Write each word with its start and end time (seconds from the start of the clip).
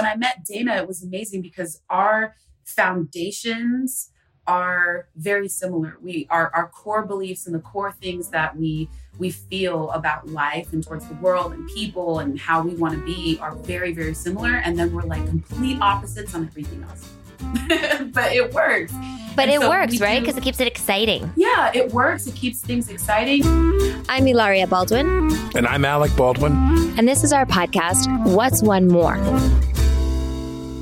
When 0.00 0.10
I 0.10 0.16
met 0.16 0.46
Dana, 0.46 0.76
it 0.76 0.88
was 0.88 1.02
amazing 1.02 1.42
because 1.42 1.82
our 1.90 2.34
foundations 2.64 4.12
are 4.46 5.08
very 5.14 5.46
similar. 5.46 5.98
We 6.00 6.26
are 6.30 6.50
our 6.54 6.68
core 6.68 7.04
beliefs 7.04 7.44
and 7.44 7.54
the 7.54 7.58
core 7.58 7.92
things 7.92 8.30
that 8.30 8.56
we 8.56 8.88
we 9.18 9.30
feel 9.30 9.90
about 9.90 10.26
life 10.28 10.72
and 10.72 10.82
towards 10.82 11.06
the 11.06 11.12
world 11.16 11.52
and 11.52 11.68
people 11.68 12.20
and 12.20 12.40
how 12.40 12.62
we 12.62 12.74
want 12.76 12.94
to 12.98 13.04
be 13.04 13.38
are 13.42 13.54
very 13.56 13.92
very 13.92 14.14
similar 14.14 14.54
and 14.64 14.78
then 14.78 14.90
we're 14.90 15.02
like 15.02 15.26
complete 15.26 15.78
opposites 15.82 16.34
on 16.34 16.46
everything 16.46 16.82
else. 16.88 17.12
but 18.14 18.32
it 18.32 18.54
works. 18.54 18.94
But 19.36 19.48
And 19.48 19.50
it 19.50 19.60
so 19.60 19.68
works, 19.68 20.00
right? 20.00 20.20
Because 20.20 20.38
it 20.38 20.42
keeps 20.42 20.60
it 20.60 20.66
exciting. 20.66 21.30
Yeah, 21.36 21.70
it 21.74 21.92
works. 21.92 22.26
It 22.26 22.34
keeps 22.34 22.60
things 22.60 22.88
exciting. 22.88 23.42
I'm 24.08 24.24
Hilaria 24.24 24.66
Baldwin, 24.66 25.30
And 25.54 25.66
I'm 25.66 25.84
Alec 25.84 26.16
Baldwin. 26.16 26.54
and 26.98 27.06
this 27.06 27.22
is 27.22 27.34
our 27.34 27.44
podcast, 27.44 28.08
What's 28.34 28.62
One 28.62 28.88
More? 28.88 29.18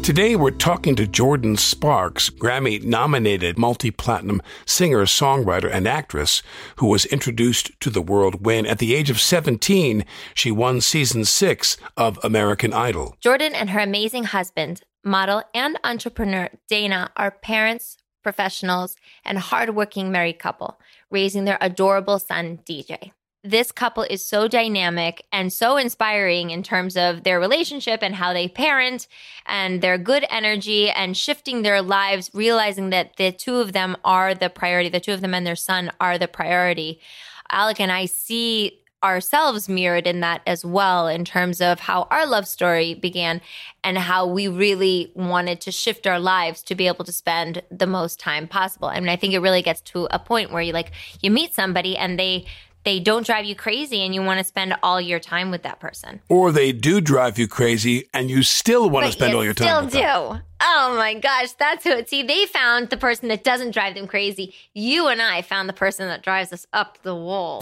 Today 0.09 0.36
we're 0.36 0.52
talking 0.52 0.96
to 0.96 1.06
Jordin 1.06 1.58
Sparks, 1.58 2.30
Grammy 2.30 2.82
nominated 2.82 3.58
multi 3.58 3.90
platinum 3.90 4.40
singer, 4.64 5.04
songwriter, 5.04 5.71
and 5.71 5.86
actress 5.86 6.43
who 6.76 6.86
was 6.86 7.04
introduced 7.04 7.79
to 7.81 7.90
the 7.90 8.00
world 8.00 8.46
when, 8.46 8.64
at 8.64 8.79
the 8.79 8.94
age 8.94 9.11
of 9.11 9.21
17, 9.21 10.07
she 10.32 10.50
won 10.50 10.81
season 10.81 11.26
six 11.26 11.76
of 11.94 12.18
American 12.25 12.72
Idol. 12.72 13.18
Jordin 13.22 13.53
and 13.53 13.68
her 13.68 13.81
amazing 13.81 14.25
husband, 14.25 14.81
model 15.04 15.43
and 15.53 15.79
entrepreneur 15.84 16.48
Dana, 16.70 17.11
are 17.14 17.31
parents, 17.31 17.98
professionals, 18.22 18.96
and 19.26 19.36
hardworking 19.36 20.11
married 20.11 20.39
couple, 20.39 20.81
raising 21.11 21.45
their 21.45 21.59
adorable 21.61 22.18
son, 22.18 22.61
DJ. 22.67 23.12
This 23.44 23.70
couple 23.70 24.02
is 24.02 24.24
so 24.24 24.48
dynamic 24.48 25.24
and 25.30 25.52
so 25.52 25.76
inspiring 25.76 26.50
in 26.50 26.64
terms 26.64 26.96
of 26.96 27.22
their 27.22 27.38
relationship 27.38 28.02
and 28.02 28.16
how 28.16 28.32
they 28.32 28.48
parent 28.48 29.06
and 29.46 29.80
their 29.80 29.96
good 29.96 30.26
energy 30.28 30.90
and 30.90 31.16
shifting 31.16 31.62
their 31.62 31.80
lives, 31.80 32.30
realizing 32.34 32.91
that 32.91 33.17
the 33.17 33.30
two 33.30 33.58
of 33.58 33.72
them 33.72 33.97
are 34.05 34.34
the 34.34 34.50
priority. 34.50 34.89
The 34.89 34.98
two 34.98 35.12
of 35.12 35.20
them 35.20 35.34
and 35.34 35.47
their 35.47 35.55
son 35.55 35.92
are 36.00 36.19
the 36.19 36.27
priority. 36.27 37.00
Alec 37.48 37.80
and 37.80 37.92
I 37.92 38.06
see 38.06 38.80
ourselves 39.03 39.69
mirrored 39.69 40.08
in 40.08 40.19
that 40.20 40.42
as 40.45 40.64
well 40.64 41.06
in 41.06 41.25
terms 41.25 41.61
of 41.61 41.78
how 41.78 42.08
our 42.11 42.27
love 42.27 42.48
story 42.48 42.95
began 42.95 43.41
and 43.84 43.97
how 43.97 44.27
we 44.27 44.48
really 44.48 45.12
wanted 45.14 45.61
to 45.61 45.70
shift 45.70 46.06
our 46.06 46.19
lives 46.19 46.62
to 46.64 46.75
be 46.75 46.89
able 46.89 47.05
to 47.05 47.12
spend 47.12 47.62
the 47.70 47.86
most 47.86 48.19
time 48.19 48.48
possible. 48.48 48.89
I 48.89 48.98
mean, 48.98 49.08
I 49.08 49.14
think 49.14 49.34
it 49.34 49.39
really 49.39 49.62
gets 49.62 49.80
to 49.83 50.08
a 50.11 50.19
point 50.19 50.50
where 50.50 50.62
you 50.62 50.73
like 50.73 50.91
you 51.23 51.30
meet 51.30 51.55
somebody 51.55 51.97
and 51.97 52.19
they 52.19 52.47
they 52.84 53.01
don't 53.01 53.27
drive 53.27 53.45
you 53.45 53.55
crazy 53.55 54.01
and 54.03 54.15
you 54.15 54.23
want 54.23 54.39
to 54.39 54.45
spend 54.45 54.75
all 54.83 55.01
your 55.01 55.19
time 55.21 55.51
with 55.51 55.62
that 55.62 55.81
person. 55.81 56.21
Or 56.29 56.53
they 56.53 56.73
do 56.73 57.01
drive 57.01 57.39
you 57.39 57.47
crazy 57.48 58.09
and 58.15 58.31
you 58.31 58.43
still 58.43 58.89
want 58.89 59.07
to 59.07 59.12
spend 59.12 59.33
you 59.33 59.39
all 59.39 59.45
your 59.45 59.55
time. 59.55 59.85
with 59.85 59.93
Still 59.93 60.31
them. 60.31 60.37
do. 60.39 60.43
Oh 60.61 60.95
my 60.97 61.15
gosh, 61.15 61.53
that's 61.53 61.85
who 61.85 61.91
it. 61.91 62.09
See, 62.09 62.23
they 62.23 62.47
found 62.47 62.91
the 62.91 62.97
person 62.97 63.29
that 63.29 63.45
doesn't 63.45 63.73
drive 63.73 63.95
them 63.95 64.07
crazy. 64.07 64.55
You 64.75 65.09
and 65.09 65.20
I 65.23 65.43
found 65.43 65.69
the 65.69 65.73
person 65.75 66.09
that 66.09 66.23
drives 66.23 66.53
us 66.53 66.67
up 66.73 66.98
the 67.03 67.15
wall. 67.15 67.61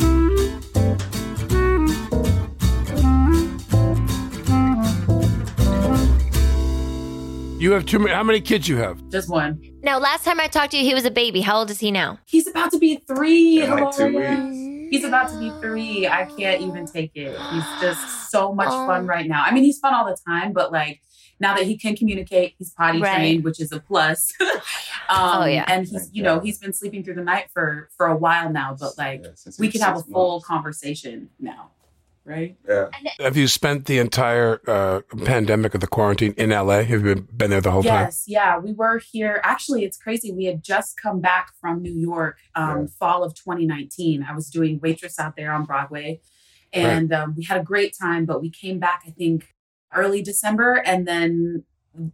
You 7.59 7.73
have 7.73 7.87
too 7.87 7.99
many. 7.99 8.13
How 8.15 8.23
many 8.23 8.41
kids 8.43 8.69
you 8.69 8.77
have? 8.77 9.09
Just 9.09 9.31
one. 9.31 9.59
Now, 9.83 9.99
last 9.99 10.25
time 10.25 10.39
I 10.41 10.47
talked 10.47 10.73
to 10.73 10.77
you, 10.79 10.85
he 10.85 10.93
was 10.95 11.07
a 11.07 11.11
baby. 11.11 11.41
How 11.41 11.57
old 11.59 11.71
is 11.71 11.81
he 11.81 11.91
now? 11.91 12.19
He's 12.27 12.47
about 12.47 12.71
to 12.73 12.79
be 12.79 12.97
three. 12.97 13.63
In 13.63 13.71
like 13.71 13.97
two 13.97 14.15
weeks. 14.15 14.76
He's 14.91 15.05
about 15.05 15.29
to 15.31 15.39
be 15.39 15.51
three. 15.61 16.07
I 16.07 16.25
can't 16.25 16.61
even 16.63 16.87
take 16.87 17.13
it. 17.15 17.37
He's 17.53 17.65
just 17.81 18.31
so 18.31 18.53
much 18.55 18.69
Oh. 18.71 18.87
fun 18.87 19.07
right 19.07 19.27
now. 19.29 19.43
I 19.45 19.53
mean, 19.53 19.65
he's 19.65 19.79
fun 19.79 19.95
all 19.95 20.05
the 20.05 20.17
time, 20.27 20.53
but 20.53 20.73
like 20.73 21.01
now 21.41 21.55
that 21.55 21.65
he 21.65 21.77
can 21.77 21.95
communicate, 21.97 22.55
he's 22.59 22.71
potty 22.73 23.01
Right. 23.01 23.15
trained, 23.17 23.45
which 23.45 23.61
is 23.61 23.73
a 23.73 23.81
plus. 23.81 24.33
um, 24.41 24.49
Oh, 25.09 25.45
yeah. 25.45 25.65
And 25.69 25.87
he's, 25.87 25.93
Thank 26.05 26.15
you 26.15 26.23
know, 26.23 26.41
he's 26.41 26.59
been 26.59 26.73
sleeping 26.73 27.05
through 27.05 27.15
the 27.15 27.25
night 27.25 27.47
for 27.53 27.89
for 27.97 28.07
a 28.07 28.17
while 28.17 28.51
now. 28.51 28.77
But 28.79 28.97
like, 28.99 29.23
Yeah, 29.25 29.31
we 29.59 29.67
he 29.67 29.73
can 29.73 29.81
have 29.83 29.97
a 29.99 30.03
full 30.03 30.33
months. 30.35 30.47
conversation 30.47 31.31
now, 31.39 31.71
right? 32.27 32.57
Yeah. 32.69 32.89
Have 33.21 33.37
you 33.37 33.47
spent 33.47 33.87
the 33.87 33.99
entire 33.99 34.61
uh, 34.67 35.01
pandemic 35.25 35.75
of 35.75 35.81
the 35.81 35.87
quarantine 35.87 36.35
in 36.37 36.51
LA? 36.51 36.83
Have 36.83 36.91
you 37.07 37.15
been, 37.15 37.29
been 37.37 37.51
there 37.51 37.61
the 37.61 37.71
whole 37.71 37.83
time? 37.83 38.07
Yes, 38.07 38.25
yeah. 38.27 38.59
We 38.59 38.73
were 38.73 38.99
here. 38.99 39.41
Actually, 39.45 39.85
it's 39.85 39.97
crazy. 39.97 40.33
We 40.33 40.45
had 40.47 40.63
just 40.63 41.01
come 41.01 41.21
back 41.21 41.53
from 41.61 41.83
New 41.83 41.95
York, 41.95 42.39
um, 42.55 42.81
Yeah. 42.81 42.87
fall 42.99 43.23
of 43.23 43.35
2019. 43.35 44.27
I 44.29 44.35
was 44.35 44.51
doing 44.51 44.81
waitress 44.83 45.19
out 45.19 45.37
there 45.37 45.53
on 45.53 45.65
Broadway, 45.65 46.21
and 46.73 47.13
um, 47.13 47.35
we 47.37 47.45
had 47.45 47.61
a 47.61 47.65
great 47.65 47.95
time. 47.99 48.27
But 48.27 48.43
we 48.43 48.51
came 48.51 48.79
back, 48.81 49.05
I 49.07 49.11
think, 49.11 49.55
early 49.95 50.21
December, 50.21 50.83
and 50.85 51.07
then 51.07 51.65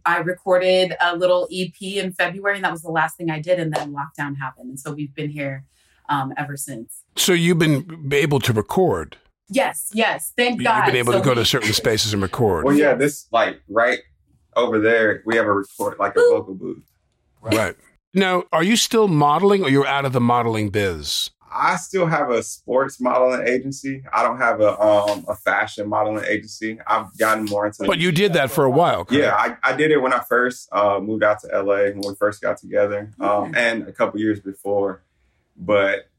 I 0.05 0.19
recorded 0.19 0.95
a 1.01 1.17
little 1.17 1.49
EP 1.51 1.81
in 1.81 2.13
February, 2.13 2.55
and 2.55 2.63
that 2.63 2.71
was 2.71 2.83
the 2.83 2.91
last 2.91 3.17
thing 3.17 3.29
I 3.31 3.39
did. 3.41 3.59
And 3.59 3.73
then 3.73 3.93
lockdown 3.93 4.37
happened, 4.37 4.69
and 4.69 4.79
so 4.79 4.93
we've 4.93 5.13
been 5.13 5.31
here 5.31 5.65
um, 6.07 6.33
ever 6.37 6.55
since. 6.55 7.03
So 7.15 7.33
you've 7.33 7.59
been 7.59 8.09
able 8.13 8.39
to 8.41 8.53
record. 8.53 9.17
Yes, 9.49 9.89
yes. 9.93 10.31
Thank 10.37 10.53
you 10.61 10.63
you've 10.63 10.65
God. 10.65 10.85
been 10.85 10.95
able 10.95 11.13
So 11.13 11.19
to 11.19 11.23
go 11.25 11.31
we- 11.31 11.35
to 11.35 11.45
certain 11.45 11.73
spaces 11.73 12.13
and 12.13 12.21
record. 12.21 12.65
Well, 12.65 12.75
yeah, 12.75 12.93
this 12.95 13.27
like 13.31 13.61
right 13.67 13.99
over 14.55 14.79
there, 14.79 15.21
we 15.25 15.35
have 15.35 15.45
a 15.45 15.51
record 15.53 15.97
like 15.99 16.15
a 16.15 16.19
vocal 16.19 16.55
booth. 16.55 16.83
Right. 17.41 17.57
right. 17.57 17.75
Now, 18.13 18.43
are 18.51 18.63
you 18.63 18.75
still 18.75 19.07
modeling 19.07 19.63
or 19.63 19.69
you're 19.69 19.87
out 19.87 20.05
of 20.05 20.13
the 20.13 20.21
modeling 20.21 20.69
biz? 20.69 21.29
I 21.55 21.75
still 21.75 22.07
have 22.07 22.31
a 22.31 22.41
sports 22.41 22.99
modeling 22.99 23.47
agency. 23.47 24.03
I 24.11 24.23
don't 24.23 24.37
have 24.39 24.59
a 24.59 24.79
um 24.79 25.23
a 25.27 25.35
fashion 25.35 25.87
modeling 25.87 26.23
agency. 26.25 26.79
I've 26.87 27.15
gotten 27.17 27.45
more 27.45 27.67
into 27.67 27.83
But 27.85 27.99
you 27.99 28.11
did 28.11 28.33
that 28.33 28.49
for 28.49 28.63
a 28.65 28.71
while. 28.71 29.05
correct? 29.05 29.23
Yeah, 29.23 29.35
I, 29.35 29.57
I 29.71 29.75
did 29.75 29.91
it 29.91 29.97
when 30.01 30.13
I 30.13 30.19
first 30.27 30.67
uh, 30.71 30.99
moved 30.99 31.23
out 31.23 31.41
to 31.41 31.47
LA 31.47 31.91
when 31.91 32.01
we 32.07 32.15
first 32.15 32.41
got 32.41 32.57
together, 32.57 33.11
um, 33.19 33.53
and 33.55 33.87
a 33.87 33.91
couple 33.91 34.19
years 34.19 34.39
before. 34.39 35.03
But 35.55 36.09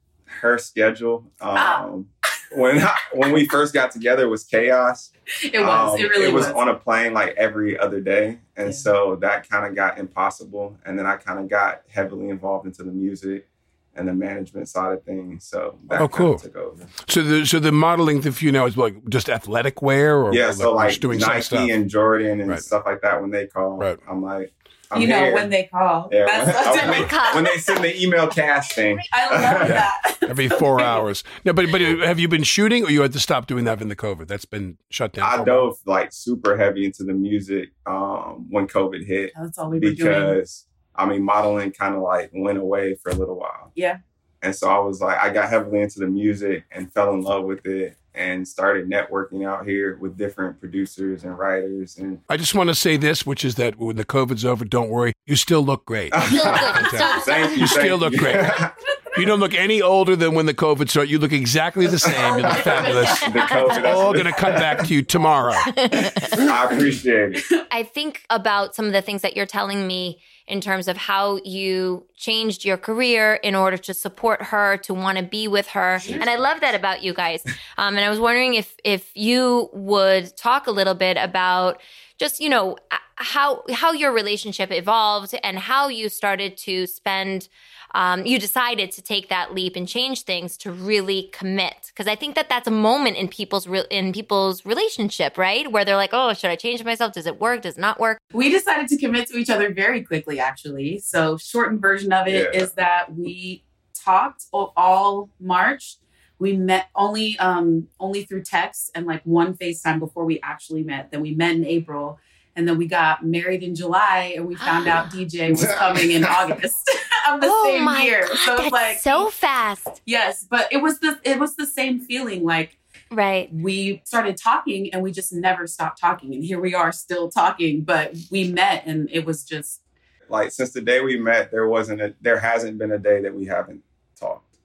her 0.40 0.56
schedule, 0.58 1.30
Ah. 1.40 1.84
um, 1.86 2.08
when 2.53 2.78
I, 2.78 2.94
when 3.12 3.32
we 3.32 3.47
first 3.47 3.72
got 3.75 3.91
together, 3.91 4.28
was 4.28 4.44
chaos. 4.44 5.10
It 5.43 5.59
was. 5.60 5.94
Um, 5.94 5.99
it 6.00 6.09
really 6.09 6.27
it 6.27 6.32
was, 6.32 6.47
was. 6.47 6.55
on 6.55 6.69
a 6.69 6.75
plane 6.75 7.12
like 7.15 7.34
every 7.37 7.78
other 7.78 8.00
day, 8.00 8.38
and 8.56 8.69
Yeah. 8.69 8.72
so 8.72 9.16
that 9.16 9.49
kind 9.49 9.66
of 9.66 9.75
got 9.75 9.99
impossible. 9.99 10.77
And 10.84 10.99
then 10.99 11.06
I 11.06 11.16
kind 11.16 11.38
of 11.38 11.49
got 11.49 11.82
heavily 11.88 12.28
involved 12.28 12.66
into 12.66 12.82
the 12.82 12.93
music 12.93 13.49
and 13.97 14.09
the 14.09 14.12
management 14.12 14.69
side 14.69 14.93
of 14.93 15.05
things. 15.05 15.44
So 15.44 15.78
that 15.88 16.00
Oh, 16.00 16.09
cool. 16.09 16.38
took 16.38 16.56
over. 16.56 16.84
So 17.09 17.22
the 17.22 17.47
so 17.47 17.59
the 17.60 17.71
modeling 17.72 18.21
that 18.22 18.43
you 18.43 18.50
know 18.53 18.66
is 18.66 18.76
like 18.76 18.97
just 19.09 19.28
athletic 19.28 19.82
wear 19.82 20.19
or 20.19 20.34
yeah, 20.34 20.49
or 20.49 20.53
so 20.53 20.75
like 20.75 20.88
just 20.91 21.00
doing 21.00 21.21
Nike 21.21 21.43
stuff. 21.43 21.71
and 21.71 21.88
Jordan 21.88 22.41
and 22.41 22.50
Right. 22.50 22.61
stuff 22.62 22.82
like 22.87 23.00
that. 23.03 23.21
When 23.21 23.31
they 23.31 23.47
call, 23.47 23.76
Right. 23.78 23.99
I'm 24.11 24.21
like, 24.22 24.53
I'm 24.90 25.00
you 25.02 25.08
know 25.08 25.18
here. 25.24 25.34
when 25.34 25.50
they 25.50 25.64
call. 25.64 26.08
Yeah, 26.12 26.26
That's 26.26 26.46
when, 26.76 26.88
when, 26.90 27.02
it. 27.02 27.08
they, 27.10 27.18
when 27.34 27.44
they 27.44 27.56
send 27.58 27.82
the 27.84 28.02
email 28.02 28.26
casting. 28.28 28.98
I 29.12 29.30
love 29.30 29.68
that. 29.68 30.18
every 30.22 30.48
four 30.48 30.80
hours. 30.80 31.24
No, 31.44 31.52
but 31.52 31.70
but 31.70 31.80
have 31.80 32.18
you 32.18 32.28
been 32.28 32.42
shooting 32.42 32.84
or 32.84 32.90
you 32.90 33.02
had 33.02 33.12
to 33.12 33.20
stop 33.20 33.46
doing 33.46 33.64
that 33.64 33.80
in 33.80 33.88
the 33.88 33.96
COVID? 33.96 34.26
That's 34.28 34.44
been 34.44 34.78
shut 34.90 35.12
down. 35.12 35.24
for 35.24 35.30
I 35.30 35.34
a 35.34 35.36
while. 35.38 35.44
dove 35.70 35.78
like 35.86 36.12
super 36.12 36.56
heavy 36.56 36.84
into 36.84 37.04
the 37.04 37.14
music 37.14 37.70
um, 37.86 38.46
when 38.50 38.66
COVID 38.68 39.04
hit 39.06 39.32
That's 39.40 39.58
all 39.58 39.70
we 39.70 39.76
were 39.78 39.80
doing. 39.80 39.96
because 39.96 40.66
I 40.94 41.06
mean 41.06 41.24
modeling 41.24 41.72
kind 41.72 41.94
of 41.94 42.02
like 42.02 42.30
went 42.32 42.58
away 42.58 42.94
for 43.02 43.10
a 43.10 43.14
little 43.14 43.38
while. 43.38 43.72
Yeah. 43.74 43.98
And 44.44 44.55
so 44.55 44.69
I 44.69 44.78
was 44.78 45.00
like, 45.00 45.19
I 45.19 45.31
got 45.31 45.49
heavily 45.49 45.81
into 45.81 45.99
the 45.99 46.06
music 46.06 46.65
and 46.71 46.93
fell 46.93 47.15
in 47.15 47.22
love 47.22 47.44
with 47.44 47.65
it 47.65 47.97
and 48.15 48.47
started 48.47 48.88
networking 48.88 49.47
out 49.49 49.66
here 49.66 49.97
with 49.97 50.19
different 50.19 50.60
producers 50.60 51.25
and 51.25 51.37
writers. 51.37 51.97
And 51.97 52.21
I 52.28 52.37
just 52.37 52.55
want 52.55 52.69
to 52.69 52.75
say 52.75 52.99
this, 52.99 53.25
which 53.25 53.43
is 53.44 53.55
that 53.56 53.78
when 53.78 53.97
the 53.97 54.05
COVID's 54.05 54.44
over, 54.44 54.66
don't 54.66 54.91
worry, 54.91 55.15
you 55.25 55.34
still 55.34 55.62
look 55.65 55.87
great. 55.87 56.12
thank 56.15 57.53
you. 57.56 57.62
You 57.62 57.66
still 57.66 57.99
thank 57.99 58.00
look 58.00 58.16
great. 58.16 58.37
You 59.16 59.27
don't 59.27 59.38
look 59.38 59.55
any 59.55 59.81
older 59.81 60.16
than 60.16 60.34
when 60.34 60.47
the 60.47 60.55
COVID 60.55 60.88
started. 60.88 61.09
You 61.09 61.21
look 61.21 61.31
exactly 61.31 61.87
the 61.87 62.00
same. 62.00 62.38
You 62.38 62.43
look 62.43 62.53
fabulous. 62.65 63.21
the 63.21 63.26
COVID, 63.26 63.82
that's 63.82 63.97
All 63.97 64.12
going 64.12 64.25
to 64.25 64.32
come 64.32 64.55
back 64.55 64.84
to 64.88 64.93
you 64.93 65.03
tomorrow. 65.03 65.55
I 65.55 66.69
appreciate 66.69 67.37
it. 67.37 67.66
I 67.71 67.84
think 67.84 68.25
about 68.28 68.75
some 68.75 68.87
of 68.87 68.93
the 68.93 69.03
things 69.03 69.23
that 69.23 69.37
you're 69.37 69.47
telling 69.47 69.87
me 69.87 70.19
in 70.46 70.61
terms 70.61 70.88
of 70.88 70.96
how 70.96 71.38
you 71.44 72.06
changed 72.17 72.64
your 72.64 72.76
career 72.76 73.35
in 73.35 73.55
order 73.55 73.79
to 73.79 73.94
support 73.94 74.43
her, 74.43 74.76
to 74.79 74.93
want 74.93 75.17
to 75.17 75.25
be 75.25 75.49
with 75.49 75.69
her. 75.69 76.00
And 76.11 76.29
I 76.29 76.37
love 76.37 76.61
that 76.61 76.75
about 76.75 77.02
you 77.02 77.14
guys. 77.14 77.44
Um, 77.76 77.96
and 77.96 78.05
I 78.05 78.11
was 78.11 78.20
wondering 78.20 78.55
if 78.55 78.76
if 78.85 79.11
you 79.17 79.69
would 79.73 80.37
talk 80.37 80.69
a 80.69 80.70
little 80.70 80.94
bit 80.94 81.17
about 81.17 81.81
just 82.19 82.38
you 82.41 82.49
know 82.49 82.76
how 83.17 83.62
how 83.73 83.93
your 83.93 84.12
relationship 84.12 84.70
evolved 84.70 85.35
and 85.43 85.58
how 85.58 85.88
you 85.88 86.08
started 86.08 86.56
to 86.58 86.87
spend 86.87 87.49
um, 87.94 88.26
you 88.26 88.38
decided 88.38 88.91
to 88.93 89.00
take 89.02 89.29
that 89.29 89.55
leap 89.55 89.76
and 89.76 89.87
change 89.88 90.23
things 90.23 90.56
to 90.58 90.73
really 90.73 91.31
commit 91.32 91.75
because 91.88 92.06
i 92.06 92.14
think 92.17 92.35
that 92.35 92.49
that's 92.49 92.67
a 92.69 92.70
moment 92.70 93.17
in 93.17 93.29
people's 93.29 93.67
re- 93.67 93.87
in 93.91 94.12
people's 94.12 94.67
relationship 94.67 95.38
right 95.38 95.70
where 95.73 95.85
they're 95.85 95.96
like 95.96 96.11
oh 96.12 96.35
should 96.35 96.50
i 96.50 96.56
change 96.56 96.82
myself 96.85 97.12
does 97.12 97.26
it 97.26 97.41
work 97.41 97.62
does 97.62 97.76
it 97.79 97.81
not 97.81 97.99
work 98.00 98.19
We 98.32 98.50
decided 98.50 98.88
to 98.88 98.96
commit 98.99 99.29
to 99.29 99.37
each 99.38 99.49
other 99.50 99.73
very 99.73 100.02
quickly, 100.02 100.41
actually. 100.41 100.99
So, 100.99 101.37
shortened 101.37 101.81
version 101.81 102.12
of 102.12 102.26
it 102.26 102.55
is 102.55 102.70
Yeah. 102.76 102.82
that 102.85 103.14
we 103.17 103.62
talked 103.94 104.44
all- 104.52 104.73
all 104.76 105.29
March. 105.38 105.97
We 106.40 106.56
met 106.56 106.87
only 106.97 107.38
um 107.38 107.88
only 108.00 108.25
through 108.25 108.43
text 108.43 108.90
and 108.94 109.06
like 109.06 109.23
one 109.25 109.55
FaceTime 109.55 109.99
before 110.00 110.25
we 110.25 110.40
actually 110.43 110.82
met. 110.82 111.11
Then 111.12 111.20
we 111.20 111.32
met 111.35 111.52
in 111.55 111.64
April, 111.64 112.19
And 112.56 112.69
then 112.69 112.76
we 112.79 112.87
got 112.87 113.25
married 113.25 113.62
in 113.69 113.75
July 113.75 114.32
and 114.37 114.47
we 114.47 114.55
found 114.56 114.87
out 114.88 115.11
DJ 115.14 115.50
was 115.50 115.64
coming 115.82 116.11
in 116.17 116.25
August 116.38 116.82
of 117.29 117.41
the 117.41 117.47
oh 117.50 117.65
same 117.71 117.85
my 117.85 118.03
year. 118.03 118.26
God, 118.26 118.37
so 118.38 118.50
that's 118.56 118.65
it's 118.67 118.73
like 118.73 118.99
so 118.99 119.31
fast. 119.31 120.03
Yes, 120.06 120.44
but 120.49 120.73
it 120.73 120.79
was 120.79 121.00
the 121.00 121.19
it 121.25 121.38
was 121.38 121.56
the 121.56 121.67
same 121.67 122.00
feeling 122.00 122.44
like 122.44 122.79
Right. 123.11 123.49
we 123.55 124.03
started 124.05 124.37
talking 124.37 124.93
and 124.93 125.03
we 125.03 125.12
just 125.12 125.32
never 125.32 125.67
stopped 125.69 126.00
talking 126.00 126.35
and 126.35 126.43
here 126.43 126.61
we 126.61 126.75
are 126.75 126.91
still 126.91 127.31
talking 127.31 127.82
but 127.82 128.15
we 128.31 128.50
met 128.50 128.85
and 128.87 129.09
it 129.12 129.25
was 129.25 129.44
just 129.44 129.82
Like 130.29 130.50
since 130.50 130.73
the 130.73 130.81
day 130.81 131.00
we 131.00 131.17
met, 131.19 131.50
there 131.53 131.69
wasn't 131.69 132.00
a 132.00 132.15
there 132.21 132.38
hasn't 132.41 132.79
been 132.79 132.91
a 132.93 132.99
day 132.99 133.21
that 133.23 133.35
we 133.35 133.44
haven't 133.47 133.82
talked. 134.19 134.56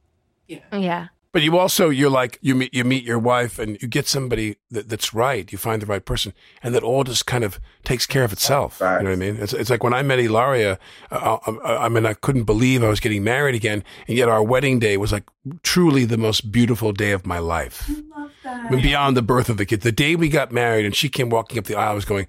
yeah 0.48 0.60
Yeah. 0.74 1.08
But 1.31 1.44
you 1.44 1.60
also 1.60 1.90
you're 1.90 2.10
like 2.10 2.40
you 2.42 2.56
meet 2.56 2.74
you 2.74 2.84
meet 2.84 3.04
your 3.04 3.20
wife 3.20 3.60
and 3.60 3.80
you 3.81 3.88
get 3.88 4.08
somebody 4.08 4.58
that, 4.72 4.90
that's 4.90 5.14
right. 5.14 5.52
You 5.52 5.60
find 5.60 5.80
the 5.80 5.86
right 5.86 6.04
person, 6.04 6.34
and 6.64 6.74
that 6.74 6.81
all 6.81 7.04
just 7.04 7.28
kind 7.28 7.44
of 7.44 7.60
takes 7.84 8.08
care 8.08 8.24
of 8.24 8.34
itself. 8.34 8.80
You 8.80 8.86
know 9.04 9.12
what 9.12 9.12
I 9.12 9.16
mean? 9.16 9.36
It's, 9.38 9.54
it's 9.54 9.70
like 9.70 9.84
when 9.84 9.94
I 9.94 10.02
met 10.02 10.18
Hilaria. 10.18 10.80
Uh, 11.12 11.38
I, 11.64 11.86
I 11.86 11.90
mean, 11.90 12.08
I 12.08 12.14
couldn't 12.14 12.46
believe 12.46 12.84
I 12.84 12.90
was 12.90 13.00
getting 13.00 13.24
married 13.24 13.54
again, 13.54 13.84
and 14.08 14.18
yet 14.18 14.28
our 14.28 14.42
wedding 14.42 14.80
day 14.80 14.98
was 14.98 15.12
like 15.12 15.26
truly 15.62 16.04
the 16.04 16.18
most 16.18 16.52
beautiful 16.52 16.94
day 16.94 17.12
of 17.12 17.28
my 17.28 17.38
life. 17.40 17.88
I 17.88 18.20
love 18.20 18.32
that. 18.44 18.66
I 18.66 18.70
mean, 18.72 18.82
beyond 18.82 19.16
the 19.16 19.22
birth 19.22 19.50
of 19.50 19.58
the 19.58 19.66
kid, 19.66 19.82
the 19.82 19.92
day 19.92 20.16
we 20.16 20.30
got 20.30 20.52
married, 20.52 20.86
and 20.86 20.96
she 20.96 21.10
came 21.10 21.30
walking 21.30 21.60
up 21.60 21.66
the 21.66 21.75
aisle, 21.75 21.92
I 21.92 21.94
was 21.94 22.06
going. 22.06 22.28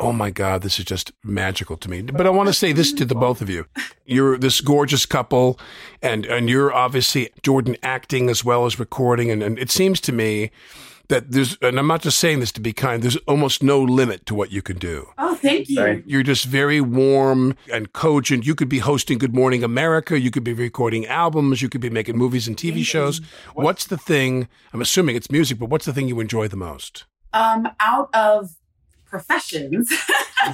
Oh 0.00 0.12
my 0.12 0.30
God, 0.30 0.62
this 0.62 0.78
is 0.78 0.84
just 0.84 1.12
magical 1.24 1.76
to 1.76 1.90
me. 1.90 2.02
But 2.02 2.26
I 2.26 2.30
want 2.30 2.48
to 2.48 2.52
say 2.52 2.72
this 2.72 2.92
to 2.92 3.04
the 3.04 3.16
both 3.16 3.40
of 3.42 3.50
you. 3.50 3.66
You're 4.06 4.38
this 4.38 4.60
gorgeous 4.60 5.04
couple 5.06 5.58
and, 6.00 6.24
and 6.24 6.48
you're 6.48 6.72
obviously 6.72 7.30
Jordin 7.42 7.76
acting 7.82 8.30
as 8.30 8.44
well 8.44 8.64
as 8.64 8.78
recording. 8.78 9.30
And, 9.30 9.42
and 9.42 9.58
it 9.58 9.70
seems 9.70 10.00
to 10.02 10.12
me 10.12 10.52
that 11.08 11.32
there's, 11.32 11.58
and 11.62 11.78
I'm 11.78 11.88
not 11.88 12.02
just 12.02 12.20
saying 12.20 12.38
this 12.38 12.52
to 12.52 12.60
be 12.60 12.72
kind, 12.72 13.02
there's 13.02 13.16
almost 13.26 13.62
no 13.62 13.80
limit 13.82 14.24
to 14.26 14.34
what 14.36 14.52
you 14.52 14.62
can 14.62 14.78
do. 14.78 15.08
oh 15.18 15.34
thank 15.34 15.68
you 15.68 15.76
Thank 15.76 16.04
You're 16.06 16.22
just 16.22 16.44
very 16.44 16.80
warm 16.80 17.56
and 17.72 17.92
cogent. 17.92 18.46
You 18.46 18.54
could 18.54 18.68
be 18.68 18.78
hosting 18.78 19.18
Good 19.18 19.34
Morning 19.34 19.64
America. 19.64 20.20
You 20.20 20.30
could 20.30 20.44
be 20.44 20.52
recording 20.52 21.06
albums. 21.06 21.60
You 21.60 21.68
could 21.68 21.80
be 21.80 21.90
making 21.90 22.16
movies 22.16 22.46
and 22.46 22.56
TV 22.56 22.84
shows. 22.84 23.20
What's 23.54 23.86
the 23.86 23.98
thing? 23.98 24.48
I'm 24.72 24.80
assuming 24.80 25.16
it's 25.16 25.30
music, 25.30 25.58
but 25.58 25.70
what's 25.70 25.86
the 25.86 25.92
thing 25.92 26.06
you 26.06 26.20
enjoy 26.20 26.46
the 26.46 26.56
most? 26.56 27.04
um 27.34 27.68
out 27.80 28.08
of 28.14 28.56
professions. 29.08 29.92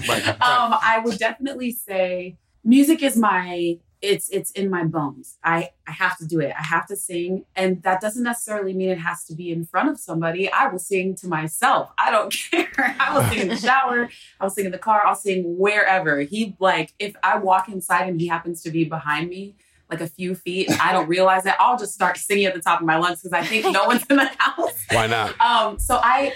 Right. 0.09 0.27
um 0.41 0.75
i 0.83 1.01
would 1.05 1.19
definitely 1.19 1.71
say 1.71 2.37
music 2.65 3.03
is 3.03 3.17
my 3.17 3.79
it's 4.01 4.29
it's 4.31 4.51
in 4.53 4.69
my 4.71 4.85
bones. 4.85 5.39
I 5.45 5.71
i 5.87 5.93
have 5.93 6.17
to 6.19 6.27
do 6.27 6.41
it. 6.41 6.53
I 6.59 6.63
have 6.63 6.87
to 6.89 6.97
sing. 6.97 7.45
And 7.55 7.83
that 7.83 8.01
doesn't 8.01 8.23
necessarily 8.23 8.73
mean 8.75 8.91
it 8.91 8.99
has 8.99 9.25
to 9.27 9.35
be 9.35 9.51
in 9.53 9.65
front 9.65 9.89
of 9.91 9.99
somebody. 9.99 10.51
I 10.51 10.67
will 10.69 10.79
sing 10.79 11.15
to 11.17 11.29
myself. 11.29 11.91
I 11.99 12.11
don't 12.11 12.31
care. 12.51 12.97
I 12.99 13.15
will 13.15 13.25
sing 13.31 13.39
in 13.41 13.49
the 13.49 13.57
shower. 13.57 14.09
I'll 14.41 14.51
sing 14.51 14.65
in 14.67 14.73
the 14.73 14.79
car. 14.79 15.03
I'll 15.07 15.15
sing 15.15 15.57
wherever. 15.59 16.21
He 16.21 16.57
like 16.59 16.93
if 16.99 17.15
i 17.23 17.37
walk 17.39 17.69
inside 17.69 18.09
and 18.09 18.21
he 18.21 18.27
happens 18.27 18.63
to 18.63 18.71
be 18.71 18.85
behind 18.85 19.29
me 19.31 19.55
like 19.91 20.01
a 20.01 20.07
few 20.07 20.35
feet 20.35 20.67
i 20.81 20.93
don't 20.93 21.09
realize 21.09 21.45
it 21.45 21.55
i'll 21.61 21.77
just 21.79 21.93
start 21.93 22.17
singing 22.17 22.47
at 22.47 22.55
the 22.55 22.61
top 22.61 22.81
of 22.81 22.87
my 22.87 22.97
lungs 22.97 23.21
because 23.21 23.35
i 23.35 23.45
think 23.45 23.71
no 23.71 23.85
one's 23.85 24.03
in 24.09 24.17
the 24.17 24.31
house. 24.39 24.73
Why 24.91 25.07
not? 25.07 25.39
um, 25.41 25.79
so 25.79 26.01
I 26.03 26.33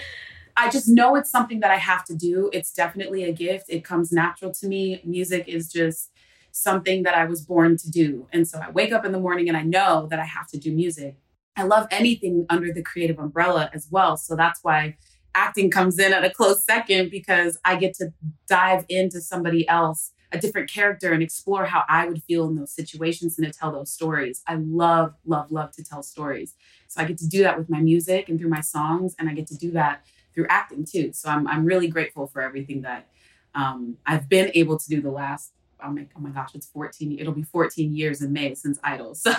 I 0.59 0.69
just 0.69 0.89
know 0.89 1.15
it's 1.15 1.31
something 1.31 1.61
that 1.61 1.71
I 1.71 1.77
have 1.77 2.03
to 2.05 2.15
do. 2.15 2.49
It's 2.51 2.73
definitely 2.73 3.23
a 3.23 3.31
gift. 3.31 3.67
It 3.69 3.85
comes 3.85 4.11
natural 4.11 4.51
to 4.55 4.67
me. 4.67 5.01
Music 5.05 5.45
is 5.47 5.71
just 5.71 6.11
something 6.51 7.03
that 7.03 7.15
I 7.15 7.23
was 7.23 7.41
born 7.41 7.77
to 7.77 7.89
do. 7.89 8.27
And 8.33 8.45
so 8.45 8.59
I 8.59 8.69
wake 8.69 8.91
up 8.91 9.05
in 9.05 9.13
the 9.13 9.21
morning 9.21 9.47
and 9.47 9.55
I 9.55 9.61
know 9.61 10.07
that 10.11 10.19
I 10.19 10.25
have 10.25 10.47
to 10.47 10.57
do 10.57 10.73
music. 10.73 11.15
I 11.55 11.63
love 11.63 11.87
anything 11.91 12.45
under 12.49 12.73
the 12.73 12.83
creative 12.83 13.19
umbrella 13.19 13.69
as 13.73 13.87
well. 13.89 14.17
So 14.17 14.35
that's 14.35 14.59
why 14.61 14.97
acting 15.33 15.71
comes 15.71 15.97
in 15.97 16.11
at 16.11 16.25
a 16.25 16.29
close 16.29 16.65
second 16.65 17.09
because 17.09 17.57
I 17.63 17.77
get 17.77 17.93
to 17.95 18.11
dive 18.49 18.83
into 18.89 19.21
somebody 19.21 19.65
else, 19.69 20.11
a 20.33 20.37
different 20.37 20.69
character, 20.69 21.13
and 21.13 21.23
explore 21.23 21.67
how 21.67 21.85
I 21.87 22.05
would 22.05 22.21
feel 22.23 22.47
in 22.49 22.55
those 22.55 22.73
situations 22.73 23.39
and 23.39 23.47
to 23.47 23.57
tell 23.57 23.71
those 23.71 23.93
stories. 23.93 24.43
I 24.45 24.55
love, 24.55 25.13
love, 25.25 25.51
love 25.51 25.71
to 25.77 25.85
tell 25.85 26.03
stories. 26.03 26.55
So 26.89 27.01
I 27.01 27.05
get 27.05 27.17
to 27.19 27.29
do 27.29 27.43
that 27.43 27.57
with 27.57 27.69
my 27.69 27.79
music 27.79 28.27
and 28.27 28.37
through 28.37 28.49
my 28.49 28.61
songs, 28.61 29.15
and 29.17 29.29
I 29.29 29.33
get 29.33 29.47
to 29.47 29.55
do 29.55 29.71
that 29.71 30.03
through 30.39 30.47
acting 30.49 30.85
too. 30.85 31.11
So 31.11 31.29
I'm 31.29 31.47
I'm 31.47 31.65
really 31.65 31.87
grateful 31.87 32.27
for 32.27 32.41
everything 32.41 32.81
that 32.83 33.07
um, 33.55 33.97
I've 34.05 34.29
been 34.29 34.51
able 34.53 34.77
to 34.77 34.89
do 34.89 35.01
the 35.01 35.11
last. 35.11 35.51
Oh 35.83 35.91
my, 35.91 36.07
oh 36.15 36.19
my 36.19 36.29
gosh, 36.29 36.51
it's 36.55 36.67
14. 36.67 37.19
It'll 37.19 37.33
be 37.33 37.43
14 37.43 37.95
years 37.95 38.21
in 38.21 38.33
May 38.33 38.53
since 38.55 38.79
Idol. 38.83 39.15
So 39.25 39.33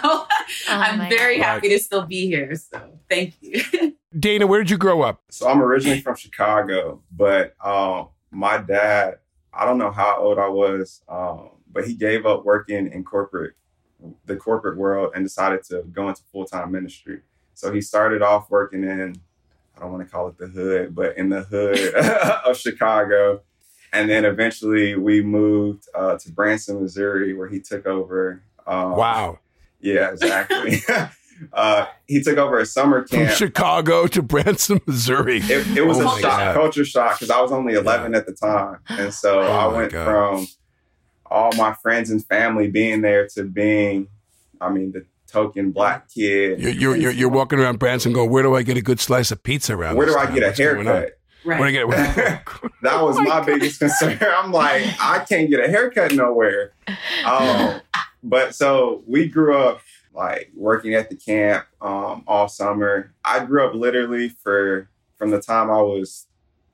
I'm 0.68 1.08
very 1.08 1.36
God. 1.36 1.44
happy 1.44 1.68
to 1.68 1.78
still 1.78 2.04
be 2.04 2.26
here. 2.26 2.54
So 2.56 2.98
thank 3.08 3.34
you. 3.40 3.62
Dana, 4.18 4.46
where 4.46 4.60
did 4.60 4.70
you 4.70 4.78
grow 4.78 5.02
up? 5.02 5.22
So 5.30 5.48
I'm 5.48 5.62
originally 5.62 6.00
from 6.00 6.16
Chicago, 6.16 7.02
but 7.12 7.54
um, 7.64 8.08
my 8.32 8.58
dad, 8.58 9.18
I 9.54 9.64
don't 9.64 9.78
know 9.78 9.92
how 9.92 10.16
old 10.18 10.38
I 10.38 10.48
was, 10.48 11.02
um, 11.08 11.50
but 11.70 11.86
he 11.86 11.94
gave 11.94 12.26
up 12.26 12.44
working 12.44 12.90
in 12.92 13.04
corporate, 13.04 13.54
the 14.26 14.36
corporate 14.36 14.76
world, 14.76 15.12
and 15.14 15.24
decided 15.24 15.62
to 15.64 15.84
go 15.92 16.08
into 16.08 16.22
full 16.32 16.46
time 16.46 16.72
ministry. 16.72 17.20
So 17.54 17.72
he 17.72 17.80
started 17.80 18.22
off 18.22 18.50
working 18.50 18.82
in, 18.82 19.20
I 19.80 19.84
don't 19.84 19.92
want 19.92 20.06
to 20.06 20.12
call 20.12 20.28
it 20.28 20.36
the 20.36 20.46
hood, 20.46 20.94
but 20.94 21.16
in 21.16 21.30
the 21.30 21.40
hood 21.42 21.94
of 22.44 22.56
Chicago. 22.58 23.40
And 23.92 24.08
then 24.10 24.24
eventually 24.24 24.94
we 24.94 25.22
moved 25.22 25.88
uh, 25.94 26.18
to 26.18 26.30
Branson, 26.32 26.80
Missouri, 26.82 27.32
where 27.34 27.48
he 27.48 27.60
took 27.60 27.86
over. 27.86 28.42
Um, 28.66 28.92
Wow. 28.92 29.38
Yeah, 29.80 30.10
exactly. 30.10 30.82
uh, 31.54 31.86
he 32.06 32.22
took 32.22 32.36
over 32.36 32.58
a 32.58 32.66
summer 32.66 33.06
From 33.06 33.20
camp. 33.20 33.30
Chicago 33.36 34.06
to 34.08 34.20
Branson, 34.22 34.80
Missouri. 34.86 35.38
It, 35.38 35.78
it 35.78 35.86
was 35.86 35.98
Oh 35.98 36.02
a 36.16 36.20
shock, 36.20 36.38
God. 36.38 36.54
culture 36.54 36.84
shock, 36.84 37.18
because 37.18 37.30
I 37.30 37.40
was 37.40 37.50
only 37.52 37.72
11 37.74 38.14
at 38.14 38.26
the 38.26 38.32
time. 38.34 38.78
And 38.88 39.12
so 39.14 39.40
Oh 39.40 39.46
I 39.50 39.66
went 39.74 39.92
God. 39.92 40.04
from 40.04 40.46
all 41.26 41.50
my 41.56 41.72
friends 41.82 42.10
and 42.10 42.24
family 42.26 42.70
being 42.70 43.00
there 43.00 43.26
to 43.34 43.44
being, 43.44 44.08
I 44.60 44.68
mean, 44.70 44.92
the 44.92 45.06
token 45.30 45.70
black 45.72 46.08
kid. 46.10 46.60
You're, 46.60 46.72
you're, 46.72 46.96
you're, 46.96 47.12
you're 47.12 47.28
walking 47.28 47.58
around 47.58 47.78
Branson 47.78 48.12
going, 48.12 48.30
where 48.30 48.42
do 48.42 48.54
I 48.56 48.62
get 48.62 48.76
a 48.76 48.82
good 48.82 49.00
slice 49.00 49.30
of 49.30 49.42
pizza 49.42 49.74
around 49.74 49.96
Where 49.96 50.06
this 50.06 50.14
do 50.16 50.20
I 50.20 50.26
town? 50.26 50.34
get 50.34 50.42
a 50.42 50.46
What's 50.48 50.58
going 50.58 50.88
on? 50.88 50.94
haircut? 50.94 51.18
Where 51.42 51.56
do 51.56 51.62
I 51.62 51.66
right. 51.66 51.72
get 51.72 52.46
That 52.82 53.02
was 53.02 53.16
Oh 53.18 53.22
my 53.22 53.40
my 53.40 53.40
biggest 53.40 53.78
concern. 53.78 54.18
I'm 54.22 54.52
like, 54.52 54.82
I 55.00 55.20
can't 55.20 55.48
get 55.50 55.60
a 55.64 55.68
haircut 55.68 56.12
nowhere. 56.12 56.72
Um, 57.24 57.80
but 58.22 58.54
so 58.54 59.02
we 59.06 59.28
grew 59.28 59.56
up 59.56 59.80
like 60.12 60.50
working 60.54 60.94
at 60.94 61.08
the 61.08 61.16
camp 61.16 61.66
um, 61.80 62.24
all 62.26 62.48
summer. 62.48 63.12
I 63.24 63.44
grew 63.44 63.66
up 63.66 63.74
literally 63.74 64.28
for 64.28 64.88
from 65.16 65.30
the 65.30 65.40
time 65.40 65.70
I 65.70 65.80
was 65.82 66.26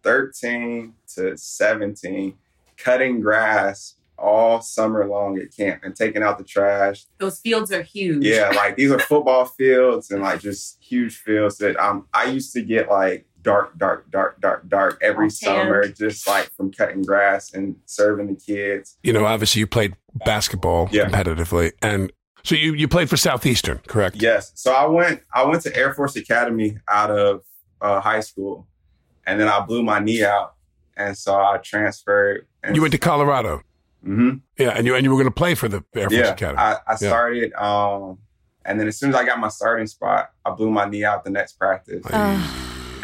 13 0.02 0.94
to 1.16 1.36
17, 1.36 2.34
cutting 2.76 3.20
grass 3.20 3.94
all 4.18 4.60
summer 4.60 5.06
long 5.06 5.38
at 5.38 5.54
camp 5.54 5.82
and 5.84 5.94
taking 5.94 6.22
out 6.22 6.38
the 6.38 6.44
trash. 6.44 7.04
Those 7.18 7.38
fields 7.40 7.70
are 7.72 7.82
huge. 7.82 8.24
Yeah, 8.24 8.50
like 8.54 8.76
these 8.76 8.90
are 8.90 8.98
football 8.98 9.44
fields 9.44 10.10
and 10.10 10.22
like 10.22 10.40
just 10.40 10.82
huge 10.82 11.16
fields 11.18 11.58
that 11.58 11.76
um 11.76 12.06
I 12.14 12.24
used 12.26 12.52
to 12.54 12.62
get 12.62 12.88
like 12.88 13.26
dark, 13.42 13.76
dark, 13.78 14.10
dark, 14.10 14.40
dark, 14.40 14.68
dark 14.68 14.98
every 15.02 15.26
All 15.26 15.30
tan. 15.30 15.36
summer, 15.66 15.88
just 15.88 16.26
like 16.26 16.50
from 16.56 16.72
cutting 16.72 17.02
grass 17.02 17.52
and 17.54 17.76
serving 17.86 18.26
the 18.26 18.34
kids. 18.34 18.96
You 19.02 19.12
know, 19.12 19.24
obviously 19.24 19.60
you 19.60 19.66
played 19.66 19.94
basketball 20.24 20.88
Yeah. 20.90 21.08
competitively. 21.08 21.72
And 21.82 22.12
so 22.42 22.54
you, 22.54 22.74
you 22.74 22.88
played 22.88 23.08
for 23.10 23.16
Southeastern, 23.16 23.78
correct? 23.86 24.16
Yes. 24.16 24.52
So 24.54 24.72
I 24.72 24.86
went 24.86 25.20
I 25.34 25.44
went 25.44 25.62
to 25.62 25.76
Air 25.76 25.94
Force 25.94 26.16
Academy 26.16 26.78
out 26.88 27.10
of 27.10 27.42
uh, 27.80 28.00
high 28.00 28.20
school, 28.20 28.66
and 29.26 29.38
then 29.38 29.48
I 29.48 29.60
blew 29.60 29.82
my 29.82 29.98
knee 29.98 30.24
out, 30.24 30.54
and 30.96 31.16
so 31.16 31.34
I 31.34 31.58
transferred. 31.58 32.46
And 32.62 32.74
You 32.74 32.82
went 32.82 32.92
to 32.92 32.98
Colorado. 32.98 33.62
Hmm 34.02 34.34
Yeah, 34.58 34.70
and 34.70 34.86
you 34.86 34.94
and 34.94 35.04
you 35.04 35.10
were 35.10 35.16
going 35.16 35.26
to 35.26 35.34
play 35.34 35.54
for 35.54 35.68
the 35.68 35.84
Air 35.94 36.08
Force 36.08 36.12
yeah, 36.12 36.32
Academy. 36.32 36.58
I, 36.58 36.76
I 36.86 36.96
started. 36.96 37.52
Um, 37.54 38.18
and 38.64 38.80
then 38.80 38.88
as 38.88 38.98
soon 38.98 39.10
as 39.10 39.16
I 39.16 39.24
got 39.24 39.38
my 39.38 39.48
starting 39.48 39.86
spot, 39.86 40.30
I 40.44 40.50
blew 40.50 40.70
my 40.70 40.86
knee 40.86 41.04
out 41.04 41.24
the 41.24 41.30
next 41.30 41.52
practice. 41.52 42.04
Ugh. 42.10 42.50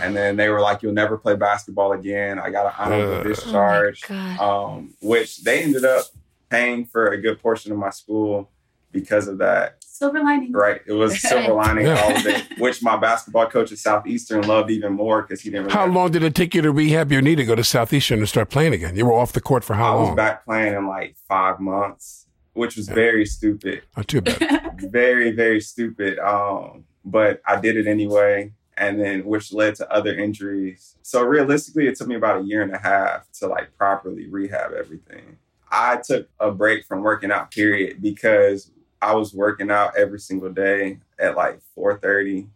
And 0.01 0.17
then 0.17 0.37
they 0.37 0.49
were 0.49 0.61
like, 0.61 0.83
"You'll 0.83 0.93
never 0.93 1.17
play 1.17 1.37
basketball 1.37 1.93
again." 1.93 2.39
I 2.39 2.51
got 2.51 2.67
an 2.67 2.73
honorable 2.77 3.15
Uh. 3.21 3.23
discharge, 3.23 4.03
Oh 4.11 4.65
um, 4.75 4.95
which 5.01 5.43
they 5.45 5.63
ended 5.63 5.85
up 5.85 6.07
paying 6.51 6.85
for 6.87 7.09
a 7.09 7.21
good 7.21 7.41
portion 7.41 7.71
of 7.73 7.79
my 7.79 7.91
school 7.91 8.51
because 8.91 9.29
of 9.29 9.39
that. 9.39 9.82
Silver 10.03 10.21
lining. 10.21 10.51
Right, 10.53 10.81
it 10.87 10.93
was 10.95 11.21
silver 11.29 11.53
lining 11.53 11.87
Yeah. 11.87 12.03
all 12.03 12.17
of 12.17 12.27
it, 12.27 12.59
which 12.59 12.83
my 12.83 12.97
basketball 12.97 13.47
coach 13.49 13.71
at 13.71 13.79
Southeastern 13.79 14.43
loved 14.49 14.69
even 14.71 14.95
more 14.95 15.23
because 15.23 15.41
he 15.43 15.51
didn't. 15.51 15.67
Really 15.67 15.75
how 15.77 15.87
long 15.87 16.11
did 16.11 16.25
it 16.25 16.35
take 16.35 16.55
you 16.57 16.63
to 16.63 16.73
rehab 16.73 17.13
your 17.13 17.23
knee 17.23 17.37
to 17.37 17.45
go 17.45 17.55
to 17.55 17.63
Southeastern 17.63 18.19
and 18.19 18.29
start 18.29 18.51
playing 18.51 18.73
again? 18.75 18.97
You 18.97 19.07
were 19.07 19.13
off 19.13 19.33
the 19.33 19.41
court 19.41 19.63
for 19.63 19.75
how 19.75 19.91
long? 19.95 19.97
I 19.97 20.01
was 20.01 20.07
long? 20.09 20.17
back 20.17 20.45
playing 20.45 20.75
in 20.75 20.89
like 20.89 21.17
five 21.29 21.61
months, 21.61 22.27
which 22.55 22.77
was 22.77 22.89
Yeah. 22.89 22.95
very 22.95 23.25
stupid. 23.27 23.83
Not 23.97 24.09
too 24.09 24.21
bad. 24.23 24.81
very 24.91 25.31
very 25.31 25.61
stupid 25.61 26.19
um 26.19 26.83
but 27.05 27.41
i 27.47 27.55
did 27.61 27.77
it 27.77 27.87
anyway 27.87 28.51
and 28.77 28.99
then 29.01 29.25
which 29.25 29.53
led 29.53 29.77
to 29.77 29.89
other 29.93 30.13
injuries 30.13 30.97
so 31.03 31.23
realistically 31.23 31.87
it 31.87 31.95
took 31.95 32.09
me 32.09 32.17
about 32.17 32.41
a 32.41 32.45
year 32.45 32.63
and 32.63 32.75
a 32.75 32.79
half 32.79 33.31
to 33.31 33.47
like 33.47 33.69
properly 33.79 34.27
rehab 34.27 34.73
everything 34.73 35.37
i 35.71 35.97
took 36.05 36.27
a 36.41 36.51
break 36.51 36.85
from 36.85 37.01
working 37.03 37.31
out 37.31 37.53
period 37.53 38.03
because 38.03 38.73
i 39.03 39.15
was 39.15 39.35
working 39.35 39.71
out 39.71 39.97
every 39.97 40.19
single 40.19 40.53
day 40.53 40.99
at 41.19 41.37
like 41.37 41.61
4.30 41.77 42.47
for 42.47 42.51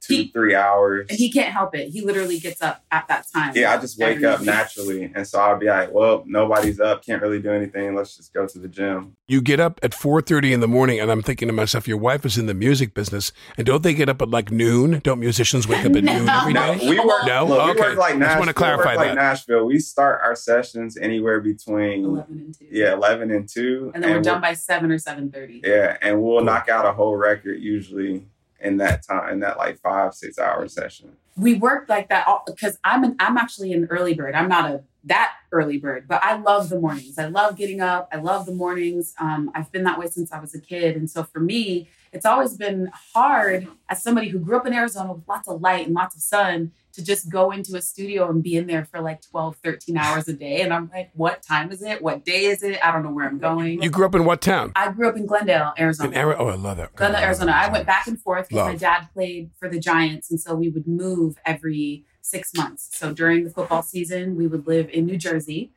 two, 0.00 0.14
He- 0.14 0.28
three 0.28 0.54
hours. 0.54 1.06
And 1.10 1.18
he 1.18 1.30
can't 1.30 1.52
help 1.52 1.74
it. 1.74 1.88
He 1.90 2.00
literally 2.02 2.38
gets 2.38 2.62
up 2.62 2.84
at 2.90 3.08
that 3.08 3.26
time. 3.32 3.52
yeah, 3.54 3.72
I 3.72 3.78
just 3.78 3.98
wake 3.98 4.16
every 4.16 4.26
up 4.26 4.40
naturally. 4.42 5.10
And 5.14 5.26
so 5.26 5.38
I'll 5.40 5.58
be 5.58 5.66
like, 5.66 5.92
well, 5.92 6.24
nobody's 6.26 6.80
up, 6.80 7.04
can't 7.04 7.20
really 7.22 7.40
do 7.40 7.50
anything. 7.50 7.94
Let's 7.94 8.16
just 8.16 8.32
go 8.34 8.46
to 8.46 8.58
the 8.58 8.68
gym. 8.68 9.16
You 9.26 9.40
get 9.42 9.60
up 9.60 9.78
at 9.82 9.92
4:30 9.92 10.52
in 10.52 10.60
the 10.60 10.68
morning 10.68 11.00
and 11.00 11.10
I'm 11.10 11.22
thinking 11.22 11.48
to 11.48 11.52
myself 11.52 11.86
your 11.86 11.98
wife 11.98 12.24
is 12.24 12.38
in 12.38 12.46
the 12.46 12.54
music 12.54 12.94
business 12.94 13.30
and 13.58 13.66
don't 13.66 13.82
they 13.82 13.92
get 13.94 14.08
up 14.08 14.22
at 14.22 14.30
like 14.30 14.50
noon? 14.50 15.00
Don't 15.04 15.20
musicians 15.20 15.68
wake 15.68 15.84
up 15.84 15.94
at 15.96 16.04
noon 16.04 16.24
No. 16.24 16.40
every 16.40 16.52
No, 16.54 16.72
we 16.80 16.98
work, 16.98 17.26
No? 17.26 17.44
look, 17.46 17.74
we 17.76 17.80
work 17.80 17.96
like 17.98 18.10
Just 18.12 18.18
Nashville. 18.20 18.38
wanna 18.40 18.54
clarify 18.54 18.92
we 18.92 18.96
work 18.96 18.96
like 18.96 19.08
that. 19.08 19.14
Nashville. 19.16 19.66
We 19.66 19.78
start 19.80 20.20
our 20.24 20.34
sessions 20.34 20.96
anywhere 20.96 21.40
between 21.40 22.04
11 22.04 22.38
and 22.38 22.58
2. 22.58 22.66
yeah, 22.70 22.92
11 22.94 23.30
and 23.30 23.48
2. 23.48 23.92
And 23.94 24.02
then 24.02 24.10
we're 24.10 24.16
we'll- 24.16 24.22
done 24.24 24.40
by 24.40 24.54
7 24.54 24.90
or 24.90 24.98
7.30. 24.98 25.60
Yeah, 25.64 25.96
and 26.00 26.22
we'll 26.22 26.42
knock 26.44 26.68
out 26.70 26.86
a 26.86 26.92
whole 26.92 27.16
record 27.16 27.60
usually 27.60 28.26
in 28.60 28.76
that 28.78 29.06
time, 29.06 29.32
in 29.32 29.40
that 29.40 29.56
like 29.56 29.78
five, 29.78 30.14
six 30.14 30.38
hour 30.38 30.66
session. 30.68 31.16
we 31.36 31.54
work 31.54 31.88
like 31.88 32.08
that 32.08 32.26
because 32.46 32.78
I'm 32.84 33.04
an, 33.04 33.16
I'm 33.20 33.36
actually 33.36 33.72
an 33.72 33.86
early 33.90 34.14
bird. 34.14 34.34
I'm 34.34 34.48
not 34.48 34.70
a 34.70 34.82
that 35.04 35.32
early 35.52 35.78
bird, 35.78 36.06
but 36.08 36.22
I 36.22 36.36
love 36.36 36.68
the 36.68 36.78
mornings. 36.78 37.18
I 37.18 37.26
love 37.26 37.56
getting 37.56 37.80
up. 37.80 38.08
I 38.12 38.16
love 38.16 38.46
the 38.46 38.54
mornings. 38.54 39.14
Um, 39.18 39.50
I've 39.54 39.70
been 39.72 39.84
that 39.84 39.98
way 39.98 40.08
since 40.08 40.32
I 40.32 40.40
was 40.40 40.54
a 40.54 40.60
kid, 40.60 40.96
and 40.96 41.08
so 41.10 41.22
for 41.22 41.40
me, 41.40 41.88
it's 42.12 42.26
always 42.26 42.56
been 42.56 42.90
hard 43.14 43.68
as 43.88 44.02
somebody 44.02 44.28
who 44.28 44.38
grew 44.38 44.56
up 44.56 44.66
in 44.66 44.72
Arizona 44.72 45.12
with 45.12 45.28
lots 45.28 45.48
of 45.48 45.60
light 45.60 45.86
and 45.86 45.94
lots 45.94 46.16
of 46.16 46.22
sun 46.22 46.72
to 46.92 47.04
just 47.04 47.28
go 47.30 47.50
into 47.52 47.76
a 47.76 47.82
studio 47.82 48.28
and 48.28 48.42
be 48.42 48.56
in 48.56 48.66
there 48.66 48.84
for 48.84 49.00
like 49.00 49.20
12, 49.30 49.56
13 49.62 49.96
hours 49.96 50.26
a 50.26 50.32
day. 50.32 50.62
And 50.62 50.72
I'm 50.72 50.90
like, 50.92 51.10
what 51.14 51.42
time 51.42 51.70
is 51.70 51.82
it? 51.82 52.02
What 52.02 52.24
day 52.24 52.46
is 52.46 52.62
it? 52.62 52.84
I 52.84 52.90
don't 52.90 53.04
know 53.04 53.12
where 53.12 53.26
I'm 53.26 53.38
going. 53.38 53.82
You 53.82 53.90
grew 53.90 54.04
up 54.06 54.14
in 54.14 54.24
what 54.24 54.40
town? 54.40 54.72
I 54.74 54.90
grew 54.90 55.08
up 55.08 55.16
in 55.16 55.26
Glendale, 55.26 55.74
Arizona. 55.78 56.10
In 56.10 56.16
Ari- 56.16 56.36
oh, 56.36 56.48
I 56.48 56.56
love 56.56 56.78
that. 56.78 56.94
Glendale, 56.96 57.22
Arizona. 57.22 57.52
I 57.52 57.70
went 57.70 57.86
back 57.86 58.08
and 58.08 58.20
forth 58.20 58.48
because 58.48 58.66
my 58.66 58.76
dad 58.76 59.08
played 59.14 59.50
for 59.60 59.68
the 59.68 59.78
Giants, 59.78 60.30
and 60.30 60.40
so 60.40 60.54
we 60.54 60.68
would 60.70 60.88
move 60.88 61.36
every 61.46 62.04
six 62.20 62.52
months. 62.54 62.90
So 62.92 63.12
during 63.12 63.44
the 63.44 63.50
football 63.50 63.82
season, 63.82 64.36
we 64.36 64.46
would 64.46 64.66
live 64.66 64.90
in 64.90 65.06
New 65.06 65.16
Jersey, 65.16 65.72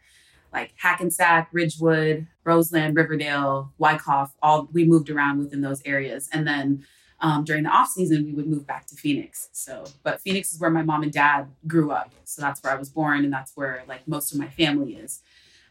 like 0.53 0.73
Hackensack, 0.77 1.49
Ridgewood, 1.51 2.27
Roseland, 2.43 2.95
Riverdale, 2.95 3.71
Wyckoff. 3.77 4.35
All 4.41 4.69
we 4.71 4.85
moved 4.85 5.09
around 5.09 5.39
within 5.39 5.61
those 5.61 5.81
areas, 5.85 6.29
and 6.33 6.47
then 6.47 6.85
um, 7.19 7.43
during 7.43 7.63
the 7.63 7.69
off 7.69 7.89
season, 7.89 8.25
we 8.25 8.33
would 8.33 8.47
move 8.47 8.65
back 8.65 8.87
to 8.87 8.95
Phoenix. 8.95 9.49
So, 9.53 9.85
but 10.03 10.21
Phoenix 10.21 10.51
is 10.51 10.59
where 10.59 10.71
my 10.71 10.81
mom 10.81 11.03
and 11.03 11.11
dad 11.11 11.47
grew 11.67 11.91
up, 11.91 12.13
so 12.23 12.41
that's 12.41 12.61
where 12.63 12.73
I 12.73 12.75
was 12.75 12.89
born, 12.89 13.23
and 13.23 13.31
that's 13.31 13.51
where 13.55 13.83
like 13.87 14.07
most 14.07 14.33
of 14.33 14.39
my 14.39 14.47
family 14.47 14.95
is. 14.95 15.21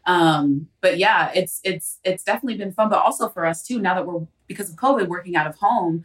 Um, 0.06 0.68
but 0.80 0.98
yeah, 0.98 1.30
it's 1.34 1.60
it's 1.64 1.98
it's 2.04 2.24
definitely 2.24 2.56
been 2.56 2.72
fun, 2.72 2.88
but 2.88 3.02
also 3.02 3.28
for 3.28 3.44
us 3.44 3.62
too. 3.62 3.80
Now 3.80 3.94
that 3.94 4.06
we're 4.06 4.26
because 4.46 4.70
of 4.70 4.76
COVID 4.76 5.08
working 5.08 5.36
out 5.36 5.46
of 5.46 5.56
home, 5.56 6.04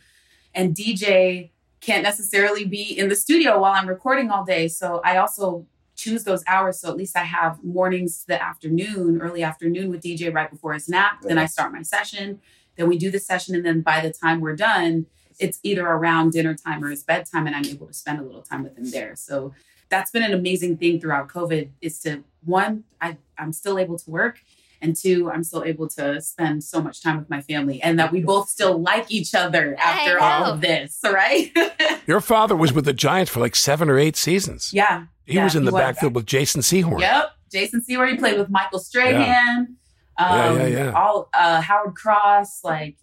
and 0.53 0.75
DJ 0.75 1.51
can't 1.81 2.03
necessarily 2.03 2.65
be 2.65 2.97
in 2.97 3.09
the 3.09 3.15
studio 3.15 3.59
while 3.59 3.73
I'm 3.73 3.87
recording 3.87 4.31
all 4.31 4.43
day. 4.43 4.67
So 4.67 5.01
I 5.05 5.17
also 5.17 5.67
choose 6.05 6.23
those 6.23 6.43
hours. 6.47 6.79
So 6.79 6.89
at 6.89 6.97
least 6.97 7.17
I 7.17 7.23
have 7.23 7.63
mornings 7.63 8.19
to 8.21 8.27
the 8.27 8.41
afternoon, 8.41 9.21
early 9.21 9.43
afternoon 9.43 9.89
with 9.89 10.01
DJ 10.03 10.33
right 10.33 10.49
before 10.49 10.73
his 10.73 10.87
nap. 10.87 11.21
Then 11.23 11.37
I 11.39 11.47
start 11.47 11.73
my 11.73 11.81
session. 11.81 12.39
Then 12.75 12.87
we 12.87 12.97
do 12.97 13.09
the 13.09 13.19
session. 13.19 13.55
And 13.55 13.65
then 13.65 13.81
by 13.81 14.01
the 14.01 14.11
time 14.11 14.39
we're 14.39 14.55
done, 14.55 15.07
it's 15.39 15.59
either 15.63 15.85
around 15.85 16.31
dinner 16.31 16.53
time 16.53 16.83
or 16.83 16.89
his 16.89 17.03
bedtime. 17.03 17.47
And 17.47 17.55
I'm 17.55 17.65
able 17.65 17.87
to 17.87 17.93
spend 17.93 18.19
a 18.19 18.23
little 18.23 18.43
time 18.43 18.63
with 18.63 18.77
him 18.77 18.91
there. 18.91 19.15
So 19.15 19.53
that's 19.89 20.11
been 20.11 20.23
an 20.23 20.33
amazing 20.33 20.77
thing 20.77 20.99
throughout 20.99 21.27
COVID 21.27 21.69
is 21.81 21.99
to 22.01 22.23
one, 22.43 22.83
I, 23.01 23.17
I'm 23.37 23.51
still 23.51 23.79
able 23.79 23.97
to 23.97 24.09
work. 24.09 24.41
And 24.81 24.95
two, 24.95 25.31
I'm 25.31 25.43
still 25.43 25.63
able 25.63 25.87
to 25.89 26.21
spend 26.21 26.63
so 26.63 26.79
much 26.81 27.01
time 27.01 27.17
with 27.17 27.29
my 27.29 27.41
family 27.41 27.81
and 27.81 27.97
that 27.97 28.11
we 28.11 28.21
both 28.21 28.49
still 28.49 28.79
like 28.79 29.09
each 29.09 29.33
other 29.33 29.75
after 29.79 30.19
all 30.19 30.43
of 30.43 30.61
this, 30.61 30.99
right? 31.03 31.51
Your 32.05 32.21
father 32.21 32.55
was 32.55 32.71
with 32.71 32.85
the 32.85 32.93
Giants 32.93 33.31
for 33.31 33.39
like 33.39 33.55
seven 33.55 33.89
or 33.89 33.97
eight 33.97 34.15
seasons. 34.15 34.73
yeah. 34.73 35.05
He 35.25 35.35
yeah, 35.35 35.43
was 35.43 35.55
in 35.55 35.63
he 35.63 35.67
the 35.67 35.73
was. 35.73 35.81
backfield 35.81 36.15
with 36.15 36.25
Jason 36.25 36.61
Sehorn. 36.61 36.99
Yep. 37.01 37.31
Jason 37.51 37.83
Seward, 37.83 38.09
he 38.09 38.17
played 38.17 38.37
with 38.37 38.49
Michael 38.49 38.79
Strahan. 38.79 39.77
Yeah, 40.19 40.45
Um, 40.47 40.57
yeah, 40.59 40.67
yeah. 40.67 40.91
All 40.91 41.29
uh, 41.33 41.61
Howard 41.61 41.95
Cross, 41.95 42.63
like 42.63 42.97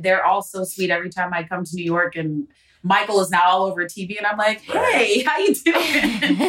they're 0.00 0.24
all 0.24 0.42
so 0.42 0.64
sweet. 0.64 0.90
Every 0.90 1.10
time 1.10 1.32
I 1.32 1.42
come 1.42 1.64
to 1.64 1.76
New 1.76 1.84
York, 1.84 2.16
and 2.16 2.46
Michael 2.82 3.20
is 3.20 3.30
now 3.30 3.42
all 3.44 3.66
over 3.66 3.84
TV, 3.84 4.16
and 4.18 4.26
I'm 4.26 4.36
like, 4.36 4.60
"Hey, 4.62 5.22
how 5.22 5.38
you 5.38 5.54
doing?" 5.54 5.76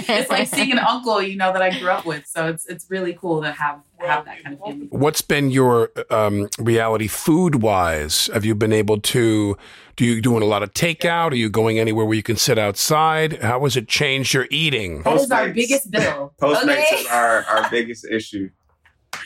it's 0.08 0.30
like 0.30 0.48
seeing 0.48 0.72
an 0.72 0.80
uncle, 0.80 1.22
you 1.22 1.36
know, 1.36 1.54
that 1.54 1.62
I 1.62 1.78
grew 1.80 1.90
up 1.90 2.06
with. 2.06 2.26
So 2.26 2.48
it's 2.48 2.66
it's 2.66 2.90
really 2.90 3.14
cool 3.14 3.42
to 3.42 3.52
have 3.52 3.82
have 4.00 4.26
that 4.26 4.44
kind 4.44 4.56
of 4.56 4.62
family. 4.62 4.88
What's 4.90 5.22
been 5.22 5.52
your 5.52 5.92
um, 6.10 6.50
reality 6.60 7.08
food 7.08 7.62
wise? 7.62 8.28
Have 8.34 8.46
you 8.46 8.56
been 8.56 8.74
able 8.74 9.00
to? 9.00 9.58
Do 9.96 10.06
you 10.06 10.22
doing 10.22 10.42
a 10.42 10.48
lot 10.48 10.64
of 10.64 10.74
takeout? 10.74 11.32
Are 11.32 11.36
you 11.36 11.50
going 11.50 11.78
anywhere 11.78 12.06
where 12.06 12.16
you 12.16 12.24
can 12.24 12.38
sit 12.38 12.58
outside? 12.58 13.42
How 13.44 13.62
has 13.62 13.78
it 13.78 13.88
changed 13.88 14.34
your 14.34 14.48
eating? 14.50 15.04
That 15.04 15.18
is 15.18 15.30
our 15.30 15.50
biggest 15.50 15.92
bill. 15.92 16.34
Postmates 16.42 16.64
okay? 16.64 16.96
is 16.96 17.08
our, 17.08 17.44
our 17.44 17.70
biggest 17.70 18.06
issue. 18.06 18.50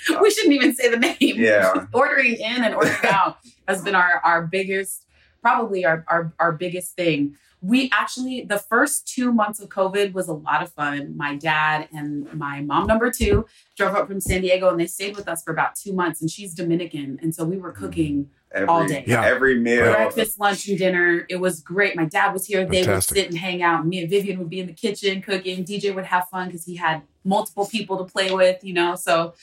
we 0.21 0.31
shouldn't 0.31 0.53
even 0.53 0.75
say 0.75 0.89
the 0.89 0.97
name. 0.97 1.15
Yeah. 1.19 1.85
ordering 1.93 2.35
in 2.35 2.63
and 2.63 2.75
ordering 2.75 2.97
out 3.03 3.37
has 3.67 3.81
been 3.81 3.95
our 3.95 4.21
our 4.23 4.45
biggest, 4.45 5.05
probably 5.47 5.85
our, 5.85 6.03
our 6.07 6.33
our 6.39 6.51
biggest 6.51 6.95
thing. 6.95 7.35
We 7.61 7.89
actually 7.91 8.43
the 8.43 8.59
first 8.59 9.07
two 9.07 9.31
months 9.31 9.59
of 9.59 9.69
COVID 9.69 10.13
was 10.13 10.27
a 10.27 10.33
lot 10.33 10.61
of 10.61 10.71
fun. 10.71 11.15
My 11.15 11.35
dad 11.35 11.87
and 11.93 12.31
my 12.33 12.61
mom 12.61 12.85
number 12.85 13.09
two 13.09 13.45
drove 13.77 13.95
up 13.95 14.07
from 14.07 14.19
San 14.19 14.41
Diego 14.41 14.69
and 14.69 14.79
they 14.79 14.87
stayed 14.87 15.15
with 15.15 15.27
us 15.27 15.43
for 15.43 15.51
about 15.51 15.75
two 15.75 15.93
months. 15.93 16.21
And 16.21 16.29
she's 16.29 16.53
Dominican, 16.53 17.19
and 17.21 17.33
so 17.33 17.45
we 17.45 17.57
were 17.57 17.71
cooking 17.71 18.29
Every, 18.49 18.67
All 18.67 18.87
day. 18.87 19.03
Yeah. 19.05 19.25
Every 19.25 19.59
meal. 19.59 19.91
breakfast, 19.91 20.39
lunch, 20.39 20.69
and 20.69 20.77
dinner. 20.77 21.25
It 21.29 21.35
was 21.35 21.59
great. 21.59 21.97
My 21.97 22.05
dad 22.05 22.31
was 22.31 22.45
here. 22.45 22.65
They 22.65 22.83
Fantastic. 22.83 23.15
would 23.15 23.23
sit 23.23 23.29
and 23.29 23.37
hang 23.37 23.61
out. 23.61 23.85
Me 23.85 23.99
and 23.99 24.09
Vivian 24.09 24.39
would 24.39 24.49
be 24.49 24.61
in 24.61 24.67
the 24.67 24.73
kitchen 24.73 25.21
cooking. 25.21 25.65
DJ 25.65 25.93
would 25.93 26.05
have 26.05 26.29
fun 26.29 26.47
because 26.47 26.63
he 26.63 26.77
had 26.77 27.01
multiple 27.25 27.67
people 27.67 27.97
to 27.97 28.05
play 28.05 28.31
with, 28.31 28.63
you 28.63 28.73
know. 28.73 28.95
So 28.95 29.33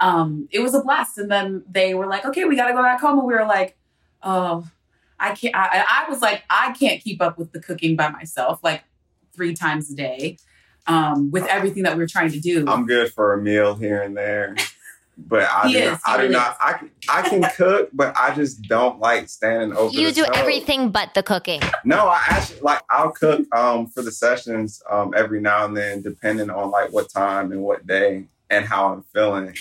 um, 0.00 0.48
it 0.50 0.60
was 0.60 0.74
a 0.74 0.80
blast. 0.80 1.18
And 1.18 1.30
then 1.30 1.62
they 1.70 1.92
were 1.92 2.06
like, 2.06 2.24
okay, 2.24 2.46
we 2.46 2.56
got 2.56 2.68
to 2.68 2.72
go 2.72 2.82
back 2.82 3.02
home. 3.02 3.18
And 3.18 3.28
we 3.28 3.34
were 3.34 3.44
like, 3.44 3.76
oh, 4.22 4.66
I 5.24 5.34
can't. 5.34 5.54
I, 5.56 5.84
I 5.88 6.10
was 6.10 6.20
like, 6.20 6.44
I 6.50 6.72
can't 6.78 7.02
keep 7.02 7.22
up 7.22 7.38
with 7.38 7.52
the 7.52 7.60
cooking 7.60 7.96
by 7.96 8.10
myself, 8.10 8.60
like 8.62 8.84
three 9.34 9.54
times 9.54 9.90
a 9.90 9.94
day 9.94 10.36
um, 10.86 11.30
with 11.30 11.46
everything 11.46 11.82
that 11.84 11.96
we 11.96 12.02
are 12.02 12.06
trying 12.06 12.30
to 12.32 12.40
do. 12.40 12.66
I'm 12.68 12.86
good 12.86 13.12
for 13.12 13.32
a 13.32 13.40
meal 13.40 13.74
here 13.74 14.02
and 14.02 14.14
there. 14.16 14.54
But 15.16 15.48
I 15.50 15.72
do, 15.72 15.78
is, 15.78 15.90
not, 15.90 16.00
I 16.06 16.20
he 16.20 16.26
do 16.26 16.32
not. 16.32 16.56
I 16.60 16.72
can, 16.74 16.90
I 17.08 17.28
can 17.28 17.42
cook, 17.56 17.88
but 17.94 18.14
I 18.16 18.34
just 18.34 18.62
don't 18.62 19.00
like 19.00 19.28
standing 19.30 19.76
over 19.76 19.92
You 19.92 20.08
the 20.08 20.12
do 20.12 20.22
stove. 20.24 20.36
everything 20.36 20.90
but 20.90 21.14
the 21.14 21.22
cooking. 21.22 21.62
No, 21.84 22.06
I 22.08 22.22
actually 22.28 22.60
like 22.60 22.82
I'll 22.90 23.10
cook 23.12 23.46
um 23.56 23.86
for 23.86 24.02
the 24.02 24.12
sessions 24.12 24.82
um 24.90 25.14
every 25.16 25.40
now 25.40 25.64
and 25.64 25.76
then, 25.76 26.02
depending 26.02 26.50
on 26.50 26.70
like 26.70 26.92
what 26.92 27.08
time 27.10 27.50
and 27.52 27.62
what 27.62 27.86
day 27.86 28.26
and 28.50 28.66
how 28.66 28.92
I'm 28.92 29.02
feeling. 29.14 29.54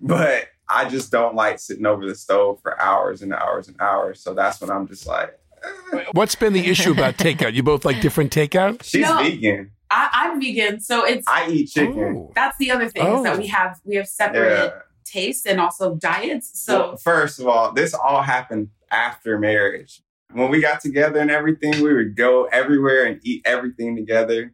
But 0.00 0.48
I 0.72 0.88
just 0.88 1.10
don't 1.10 1.34
like 1.34 1.58
sitting 1.58 1.86
over 1.86 2.06
the 2.06 2.14
stove 2.14 2.60
for 2.62 2.80
hours 2.80 3.22
and 3.22 3.32
hours 3.34 3.68
and 3.68 3.76
hours. 3.80 4.20
So 4.20 4.34
that's 4.34 4.60
when 4.60 4.70
I'm 4.70 4.86
just 4.86 5.06
like, 5.06 5.38
eh. 5.92 6.04
What's 6.12 6.34
been 6.34 6.52
the 6.52 6.66
issue 6.66 6.92
about 6.92 7.16
takeout? 7.16 7.54
You 7.54 7.62
both 7.62 7.84
like 7.84 8.00
different 8.00 8.32
takeout? 8.32 8.82
she's 8.82 9.02
No. 9.02 9.18
vegan. 9.18 9.72
I, 9.90 10.08
I'm 10.12 10.40
vegan, 10.40 10.78
so 10.80 11.04
it's 11.04 11.26
I 11.26 11.48
eat 11.50 11.66
chicken. 11.70 12.14
Oh. 12.16 12.32
that's 12.34 12.56
the 12.58 12.70
other 12.70 12.88
thing 12.88 13.04
is 13.06 13.22
that 13.24 13.34
Oh. 13.34 13.38
we 13.38 13.48
have 13.48 13.80
we 13.84 13.96
have 13.96 14.06
separate 14.06 14.64
Yeah. 14.72 14.82
tastes 15.04 15.44
and 15.46 15.60
also 15.60 15.96
diets. 15.96 16.60
So 16.60 16.78
well, 16.90 16.96
first 16.96 17.40
of 17.40 17.48
all, 17.48 17.72
this 17.72 17.92
all 17.92 18.22
happened 18.22 18.68
after 18.92 19.36
marriage. 19.38 20.02
When 20.32 20.48
we 20.48 20.60
got 20.60 20.80
together 20.80 21.18
and 21.18 21.28
everything, 21.30 21.82
we 21.82 21.92
would 21.92 22.14
go 22.14 22.44
everywhere 22.44 23.04
and 23.06 23.20
eat 23.24 23.42
everything 23.44 23.96
together. 23.96 24.52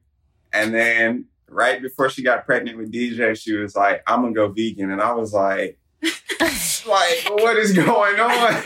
And 0.54 0.72
then 0.74 1.26
right 1.50 1.82
before 1.82 2.08
she 2.08 2.22
got 2.22 2.46
pregnant 2.46 2.78
with 2.78 2.90
DJ, 2.90 3.36
she 3.38 3.52
was 3.56 3.76
like, 3.76 4.02
I'm 4.06 4.22
gonna 4.22 4.32
go 4.32 4.48
vegan. 4.48 4.90
And 4.90 5.02
I 5.02 5.12
was 5.12 5.34
like, 5.34 5.78
like, 6.86 7.30
what 7.30 7.56
is 7.56 7.72
going 7.72 8.20
on? 8.20 8.62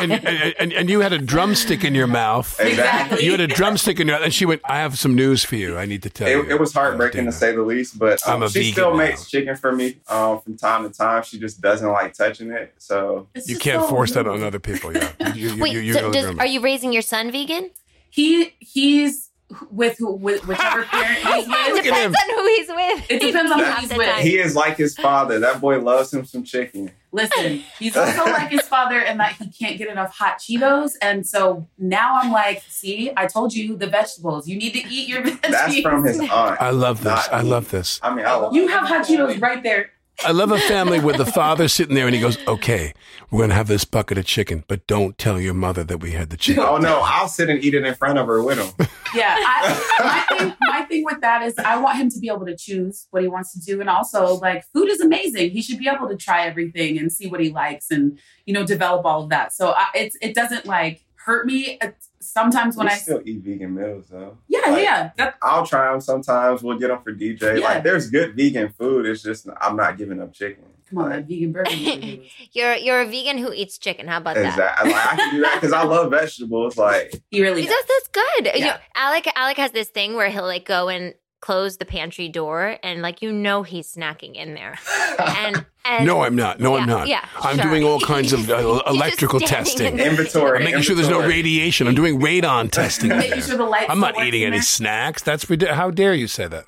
And, 0.00 0.12
and, 0.12 0.54
and, 0.58 0.72
and 0.72 0.90
you 0.90 1.00
had 1.00 1.12
a 1.12 1.18
drumstick 1.18 1.84
in 1.84 1.94
your 1.94 2.06
mouth. 2.06 2.58
Exactly. 2.58 3.24
You 3.24 3.30
had 3.30 3.40
a 3.40 3.46
drumstick 3.46 4.00
in 4.00 4.08
your 4.08 4.16
mouth. 4.16 4.24
and 4.24 4.34
she 4.34 4.44
went, 4.44 4.60
I 4.64 4.78
have 4.78 4.98
some 4.98 5.14
news 5.14 5.44
for 5.44 5.56
you. 5.56 5.78
I 5.78 5.86
need 5.86 6.02
to 6.02 6.10
tell 6.10 6.28
you. 6.28 6.42
It, 6.42 6.52
it 6.52 6.60
was 6.60 6.72
heartbreaking 6.72 7.24
to 7.26 7.32
say 7.32 7.54
the 7.54 7.62
least, 7.62 7.98
but 7.98 8.20
I'm 8.26 8.36
um, 8.36 8.42
a 8.42 8.50
she 8.50 8.58
vegan 8.58 8.72
still 8.72 8.90
now. 8.90 8.96
makes 8.96 9.30
chicken 9.30 9.54
for 9.56 9.70
me 9.72 9.98
um, 10.08 10.40
from 10.40 10.56
time 10.56 10.82
to 10.82 10.90
time. 10.90 11.22
She 11.22 11.38
just 11.38 11.60
doesn't 11.60 11.88
like 11.88 12.14
touching 12.14 12.50
it. 12.50 12.74
So 12.78 13.28
it's 13.34 13.48
You 13.48 13.56
can't 13.56 13.82
so 13.82 13.88
force 13.88 14.12
that 14.14 14.26
on 14.26 14.42
other 14.42 14.58
people. 14.58 14.92
Yeah. 14.92 15.12
You, 15.32 15.50
you, 15.50 15.62
Wait, 15.62 15.72
you, 15.72 15.80
you 15.80 15.94
so 15.94 16.10
does, 16.10 16.36
are 16.38 16.46
you 16.46 16.60
raising 16.60 16.92
your 16.92 17.02
son 17.02 17.30
vegan? 17.30 17.70
He 18.10 18.54
he's 18.58 19.30
with 19.70 19.98
who 19.98 20.12
with 20.12 20.46
whichever 20.48 20.82
parent 20.90 21.18
he's 21.18 21.46
It 21.46 21.48
with. 21.48 21.74
Look 21.74 21.86
at 21.86 22.02
him. 22.02 22.12
depends 22.12 22.16
on 22.22 22.36
who 22.36 22.46
he's 22.56 22.68
with. 22.68 23.10
It 23.10 23.20
depends 23.20 23.52
on 23.52 23.58
who 23.60 23.72
he's 23.80 23.96
with. 23.96 24.16
he 24.18 24.38
is 24.38 24.56
like 24.56 24.76
his 24.76 24.96
father. 24.96 25.38
That 25.38 25.60
boy 25.60 25.80
loves 25.80 26.12
him 26.12 26.24
some 26.24 26.44
chicken. 26.44 26.90
Listen, 27.12 27.62
he's 27.78 27.96
also 27.96 28.24
like 28.30 28.50
his 28.50 28.62
father 28.62 28.98
in 28.98 29.18
that 29.18 29.34
he 29.34 29.48
can't 29.50 29.78
get 29.78 29.88
enough 29.88 30.16
hot 30.16 30.38
Cheetos, 30.40 30.92
and 31.00 31.24
so 31.26 31.68
now 31.78 32.16
I'm 32.20 32.32
like, 32.32 32.62
see, 32.68 33.12
I 33.16 33.26
told 33.26 33.54
you 33.54 33.76
the 33.76 33.86
vegetables. 33.86 34.48
You 34.48 34.56
need 34.56 34.72
to 34.72 34.80
eat 34.88 35.08
your 35.08 35.22
veggies. 35.22 35.40
That's 35.50 35.80
from 35.80 36.04
his 36.04 36.18
aunt. 36.18 36.60
I 36.60 36.70
love 36.70 36.98
this. 36.98 37.06
Not 37.06 37.32
I 37.32 37.42
me. 37.42 37.50
love 37.50 37.70
this. 37.70 38.00
I 38.02 38.12
mean, 38.14 38.26
I 38.26 38.34
love 38.34 38.54
You 38.54 38.66
have 38.68 38.88
hot 38.88 39.06
Cheetos 39.06 39.40
right 39.40 39.62
there. 39.62 39.90
I 40.24 40.30
love 40.30 40.52
a 40.52 40.58
family 40.58 41.00
where 41.00 41.16
the 41.16 41.26
father's 41.26 41.72
sitting 41.72 41.94
there 41.94 42.06
and 42.06 42.14
he 42.14 42.20
goes, 42.20 42.38
"Okay, 42.46 42.94
we're 43.30 43.42
gonna 43.42 43.54
have 43.54 43.66
this 43.66 43.84
bucket 43.84 44.16
of 44.16 44.24
chicken, 44.24 44.64
but 44.68 44.86
don't 44.86 45.18
tell 45.18 45.40
your 45.40 45.54
mother 45.54 45.84
that 45.84 45.98
we 45.98 46.12
had 46.12 46.30
the 46.30 46.36
chicken." 46.36 46.62
Oh 46.62 46.76
no, 46.76 47.00
I'll 47.04 47.28
sit 47.28 47.50
and 47.50 47.62
eat 47.62 47.74
it 47.74 47.84
in 47.84 47.94
front 47.94 48.18
of 48.18 48.26
her 48.26 48.42
with 48.42 48.58
him. 48.58 48.88
Yeah, 49.14 49.36
I, 49.38 50.26
my, 50.28 50.36
thing, 50.36 50.54
my 50.62 50.82
thing 50.86 51.04
with 51.04 51.20
that 51.20 51.42
is 51.42 51.54
I 51.56 51.76
want 51.78 51.98
him 51.98 52.08
to 52.10 52.18
be 52.18 52.26
able 52.26 52.46
to 52.46 52.56
choose 52.56 53.06
what 53.10 53.22
he 53.22 53.28
wants 53.28 53.52
to 53.52 53.60
do, 53.60 53.80
and 53.80 53.88
also 53.88 54.34
like 54.38 54.64
food 54.72 54.88
is 54.88 55.00
amazing. 55.00 55.50
He 55.50 55.62
should 55.62 55.78
be 55.78 55.88
able 55.88 56.08
to 56.08 56.16
try 56.16 56.46
everything 56.46 56.98
and 56.98 57.12
see 57.12 57.28
what 57.28 57.38
he 57.38 57.50
likes, 57.50 57.92
and 57.92 58.18
you 58.44 58.52
know 58.52 58.66
develop 58.66 59.06
all 59.06 59.22
of 59.22 59.30
that. 59.30 59.52
So 59.52 59.70
I, 59.70 59.86
it's 59.94 60.16
it 60.20 60.34
doesn't 60.34 60.66
like 60.66 61.04
hurt 61.24 61.46
me. 61.46 61.78
Uh, 61.80 61.88
sometimes 62.20 62.76
when 62.76 62.86
we 62.86 62.92
I 62.92 62.96
still 62.96 63.20
eat 63.24 63.40
vegan 63.42 63.74
meals 63.74 64.06
though. 64.10 64.38
yeah 64.48 64.70
Like, 64.70 64.82
yeah 64.82 65.10
that, 65.16 65.34
I'll 65.42 65.66
try 65.66 65.90
them 65.90 66.00
sometimes. 66.00 66.62
We'll 66.62 66.78
get 66.78 66.88
them 66.88 67.02
for 67.02 67.12
DJ. 67.14 67.58
Yeah. 67.60 67.64
Like 67.64 67.82
there's 67.84 68.10
good 68.10 68.34
vegan 68.36 68.70
food. 68.70 69.06
It's 69.06 69.22
just 69.22 69.46
I'm 69.60 69.76
not 69.76 69.98
giving 69.98 70.20
up 70.20 70.32
chicken. 70.32 70.64
come 70.88 70.98
on 70.98 71.10
Like, 71.10 71.20
that 71.20 71.28
vegan 71.28 71.52
burger. 71.52 71.70
you 71.70 71.96
do. 72.00 72.24
You're 72.52 72.74
you're 72.76 73.00
a 73.02 73.06
vegan 73.06 73.38
who 73.38 73.52
eats 73.52 73.78
chicken. 73.78 74.06
How 74.08 74.18
about 74.18 74.36
that? 74.36 74.46
Exactly. 74.46 74.92
Like, 74.92 75.12
I 75.12 75.16
can 75.16 75.34
do 75.34 75.40
that 75.42 75.54
because 75.60 75.72
I 75.72 75.82
love 75.84 76.10
vegetables. 76.10 76.76
Like 76.76 77.22
He 77.30 77.42
really 77.42 77.62
does. 77.64 77.74
does 77.74 77.84
that's 77.86 78.08
good. 78.08 78.54
You 78.60 78.66
know, 78.66 78.76
Alec 78.94 79.26
Alec 79.34 79.56
has 79.58 79.72
this 79.72 79.88
thing 79.88 80.14
where 80.14 80.28
he'll 80.30 80.44
like 80.46 80.64
go 80.64 80.88
and 80.88 81.14
close 81.44 81.76
the 81.76 81.84
pantry 81.84 82.26
door 82.26 82.78
and 82.82 83.02
like 83.02 83.20
you 83.20 83.30
know 83.30 83.62
he's 83.62 83.92
snacking 83.94 84.34
in 84.34 84.54
there. 84.54 84.78
And 85.18 85.64
and 85.84 86.06
No, 86.06 86.22
I'm 86.22 86.34
not. 86.34 86.58
No, 86.58 86.76
I'm 86.76 86.88
not. 86.88 87.06
yeah, 87.06 87.24
I'm 87.40 87.56
sure. 87.56 87.66
doing 87.66 87.84
all 87.84 88.00
kinds 88.14 88.32
of 88.32 88.48
uh, 88.50 88.82
electrical 88.86 89.38
testing. 89.38 89.98
in- 89.98 90.00
inventory. 90.00 90.58
I'm 90.58 90.64
making 90.64 90.80
sure 90.82 90.96
there's 90.96 91.10
no 91.10 91.20
radiation. 91.20 91.86
I'm 91.86 91.94
doing 91.94 92.18
radon 92.20 92.70
testing. 92.80 93.10
Making 93.10 93.42
sure 93.42 93.58
the. 93.58 93.86
I'm 93.90 94.00
not 94.00 94.18
eating 94.24 94.42
any 94.42 94.56
there. 94.56 94.62
snacks. 94.62 95.22
That's 95.22 95.48
rid- 95.50 95.62
how 95.62 95.90
dare 95.90 96.14
you 96.14 96.26
say 96.26 96.48
that? 96.48 96.64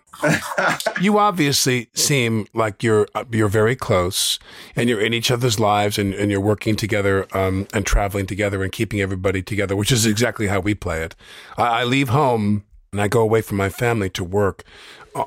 You 1.01 1.19
obviously 1.19 1.89
seem 1.95 2.47
like 2.55 2.83
you're 2.83 3.09
uh, 3.15 3.25
you're 3.33 3.49
very 3.49 3.75
close, 3.77 4.39
and 4.77 4.89
you're 4.89 5.01
in 5.01 5.13
each 5.15 5.31
other's 5.31 5.59
lives, 5.59 5.99
and, 5.99 6.13
and 6.15 6.31
you're 6.31 6.41
working 6.53 6.77
together, 6.77 7.27
um, 7.37 7.67
and 7.75 7.85
traveling 7.87 8.27
together, 8.27 8.63
and 8.63 8.71
keeping 8.71 9.01
everybody 9.01 9.43
together, 9.43 9.75
which 9.75 9.91
is 9.91 10.05
exactly 10.07 10.47
how 10.49 10.61
we 10.61 10.75
play 10.75 11.03
it. 11.03 11.15
I, 11.57 11.81
I 11.81 11.85
leave 11.85 12.11
home 12.11 12.65
and 12.93 13.01
I 13.01 13.09
go 13.09 13.21
away 13.21 13.43
from 13.43 13.57
my 13.57 13.69
family 13.69 14.11
to 14.11 14.25
work 14.25 14.65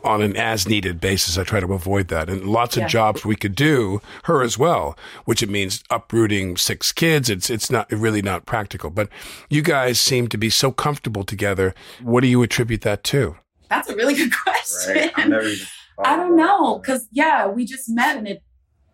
on 0.04 0.22
an 0.22 0.36
as 0.36 0.68
needed 0.68 1.00
basis. 1.00 1.38
I 1.38 1.44
try 1.44 1.60
to 1.60 1.74
avoid 1.74 2.10
that, 2.10 2.30
and 2.30 2.46
lots 2.46 2.78
of 2.78 2.88
jobs 2.88 3.25
we 3.25 3.36
could 3.36 3.56
do, 3.56 4.01
her 4.25 4.42
as 4.42 4.58
well, 4.58 4.98
which 5.25 5.42
it 5.42 5.50
means 5.50 5.84
uprooting 5.89 6.58
six 6.58 6.92
kids. 6.92 7.30
It's 7.30 7.50
it's 7.50 7.70
not 7.70 7.92
really 7.92 8.22
not 8.22 8.46
practical, 8.46 8.89
but 8.89 9.10
you 9.50 9.62
guys 9.62 10.00
seem 10.00 10.28
to 10.30 10.38
be 10.38 10.50
so 10.50 10.72
comfortable 10.72 11.24
together. 11.24 11.74
What 12.01 12.22
do 12.22 12.28
you 12.28 12.42
attribute 12.44 12.82
that 12.82 13.04
to? 13.06 13.36
That's 13.70 13.89
a 13.89 13.96
really 13.96 14.16
good 14.16 14.32
question. 14.44 14.96
Right. 14.96 15.12
I 15.16 15.25
never 15.25 15.51
I 16.04 16.16
don't 16.16 16.36
know, 16.36 16.75
that. 16.78 16.86
cause 16.86 17.08
yeah, 17.12 17.48
we 17.48 17.66
just 17.66 17.89
met 17.89 18.18
and 18.18 18.28
it 18.28 18.44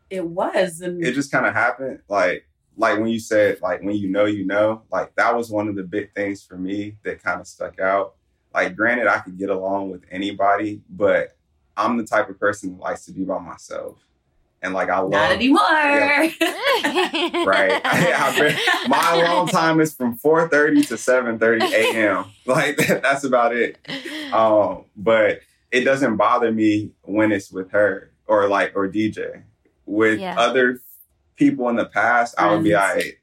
it 0.09 0.25
was 0.25 0.81
and 0.81 1.03
it 1.03 1.13
just 1.13 1.31
kind 1.31 1.45
of 1.45 1.53
happened 1.53 1.99
like 2.07 2.47
like 2.77 2.99
when 2.99 3.07
you 3.07 3.19
said 3.19 3.59
like 3.61 3.81
when 3.81 3.95
you 3.95 4.09
know 4.09 4.25
you 4.25 4.45
know 4.45 4.83
like 4.91 5.15
that 5.15 5.35
was 5.35 5.49
one 5.49 5.67
of 5.67 5.75
the 5.75 5.83
big 5.83 6.13
things 6.13 6.43
for 6.43 6.57
me 6.57 6.95
that 7.03 7.23
kind 7.23 7.41
of 7.41 7.47
stuck 7.47 7.79
out 7.79 8.14
like 8.55 8.75
granted 8.75 9.05
i 9.07 9.19
could 9.19 9.37
get 9.37 9.49
along 9.49 9.91
with 9.91 10.03
anybody 10.09 10.81
but 10.89 11.35
i'm 11.77 11.97
the 11.97 12.03
type 12.05 12.29
of 12.29 12.39
person 12.39 12.71
that 12.71 12.79
likes 12.81 13.05
to 13.05 13.11
be 13.11 13.23
by 13.23 13.37
myself 13.37 13.97
and 14.61 14.73
like 14.73 14.89
i 14.89 14.97
love 14.99 15.11
not 15.11 15.31
anymore. 15.31 15.59
right 17.45 17.81
I 17.85 18.57
my 18.87 19.13
alarm 19.13 19.47
time 19.49 19.79
is 19.79 19.93
from 19.93 20.17
4.30 20.17 20.87
to 20.87 20.93
7.30 20.95 21.71
a.m 21.71 22.25
like 22.45 22.77
that's 22.77 23.23
about 23.23 23.55
it 23.55 23.77
um 24.33 24.85
but 24.95 25.41
it 25.71 25.81
doesn't 25.81 26.15
bother 26.15 26.51
me 26.51 26.91
when 27.03 27.31
it's 27.31 27.51
with 27.51 27.71
her 27.71 28.11
or 28.27 28.47
like 28.47 28.71
or 28.75 28.87
dj 28.87 29.43
with 29.85 30.19
Yeah. 30.19 30.35
other 30.37 30.79
people 31.35 31.67
in 31.69 31.75
the 31.75 31.85
past 31.85 32.35
i 32.39 32.51
would 32.53 32.63
be 32.63 32.71
Friends. 32.71 32.95
like 33.03 33.21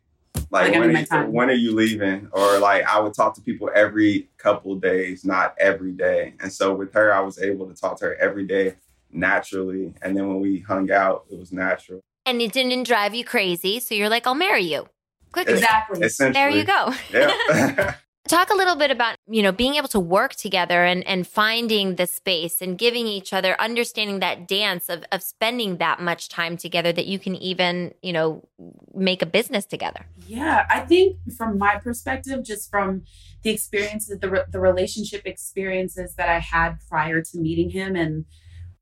Like, 0.53 0.71
like 0.71 0.81
when 0.81 0.91
are, 0.91 0.93
my 0.93 1.03
time. 1.05 1.33
when 1.33 1.51
are 1.51 1.55
you 1.55 1.75
leaving 1.75 2.29
or 2.33 2.59
like 2.59 2.85
i 2.85 3.01
would 3.01 3.15
talk 3.15 3.35
to 3.37 3.41
people 3.41 3.71
every 3.75 4.29
couple 4.37 4.77
days 4.77 5.25
not 5.25 5.55
every 5.59 5.93
day 5.93 6.35
and 6.41 6.53
so 6.53 6.75
with 6.75 6.93
her 6.93 7.11
i 7.11 7.21
was 7.21 7.41
able 7.41 7.67
to 7.67 7.75
talk 7.75 7.99
to 8.01 8.05
her 8.05 8.15
every 8.17 8.47
day 8.47 8.75
naturally 9.11 9.95
and 10.03 10.15
then 10.15 10.29
when 10.29 10.41
we 10.41 10.59
hung 10.59 10.91
out 10.91 11.25
it 11.31 11.39
was 11.39 11.53
natural 11.53 12.03
and 12.25 12.41
it 12.41 12.53
didn't 12.53 12.85
drive 12.85 13.15
you 13.15 13.25
crazy, 13.25 13.81
so 13.81 13.95
you're 13.95 14.09
like, 14.09 14.27
I'll 14.27 14.35
marry 14.35 14.63
you. 14.63 14.87
Quickly. 15.33 15.55
exactly. 15.55 16.09
There 16.33 16.51
you 16.51 16.65
go. 16.65 16.93
yeah 17.12 17.95
Talk 18.29 18.51
a 18.51 18.55
little 18.55 18.77
bit 18.77 18.93
about, 18.93 19.17
you 19.29 19.43
know, 19.43 19.51
being 19.51 19.75
able 19.75 19.89
to 19.89 19.99
work 19.99 20.37
together 20.37 20.85
and, 20.85 21.05
and 21.09 21.27
finding 21.27 21.97
the 21.97 22.07
space 22.07 22.63
and 22.63 22.79
giving 22.79 23.09
each 23.09 23.33
other, 23.33 23.61
understanding 23.61 24.21
that 24.21 24.47
dance 24.47 24.89
of, 24.89 25.05
of 25.11 25.25
spending 25.25 25.79
that 25.79 26.01
much 26.01 26.29
time 26.29 26.57
together 26.57 26.93
that 26.93 27.07
you 27.07 27.19
can 27.19 27.35
even, 27.35 27.93
you 28.01 28.13
know, 28.13 28.47
make 28.95 29.23
a 29.23 29.27
business 29.27 29.67
together. 29.67 30.07
Yeah, 30.29 30.67
I 30.71 30.81
think 30.81 31.17
from 31.37 31.59
my 31.59 31.79
perspective, 31.83 32.45
just 32.45 32.71
from 32.71 33.03
the 33.43 33.51
experiences, 33.51 34.21
the 34.21 34.31
re- 34.31 34.45
the 34.49 34.61
relationship 34.61 35.23
experiences 35.25 36.15
that 36.15 36.29
I 36.29 36.39
had 36.39 36.79
prior 36.89 37.23
to 37.23 37.39
meeting 37.39 37.71
him, 37.71 37.97
and 37.97 38.25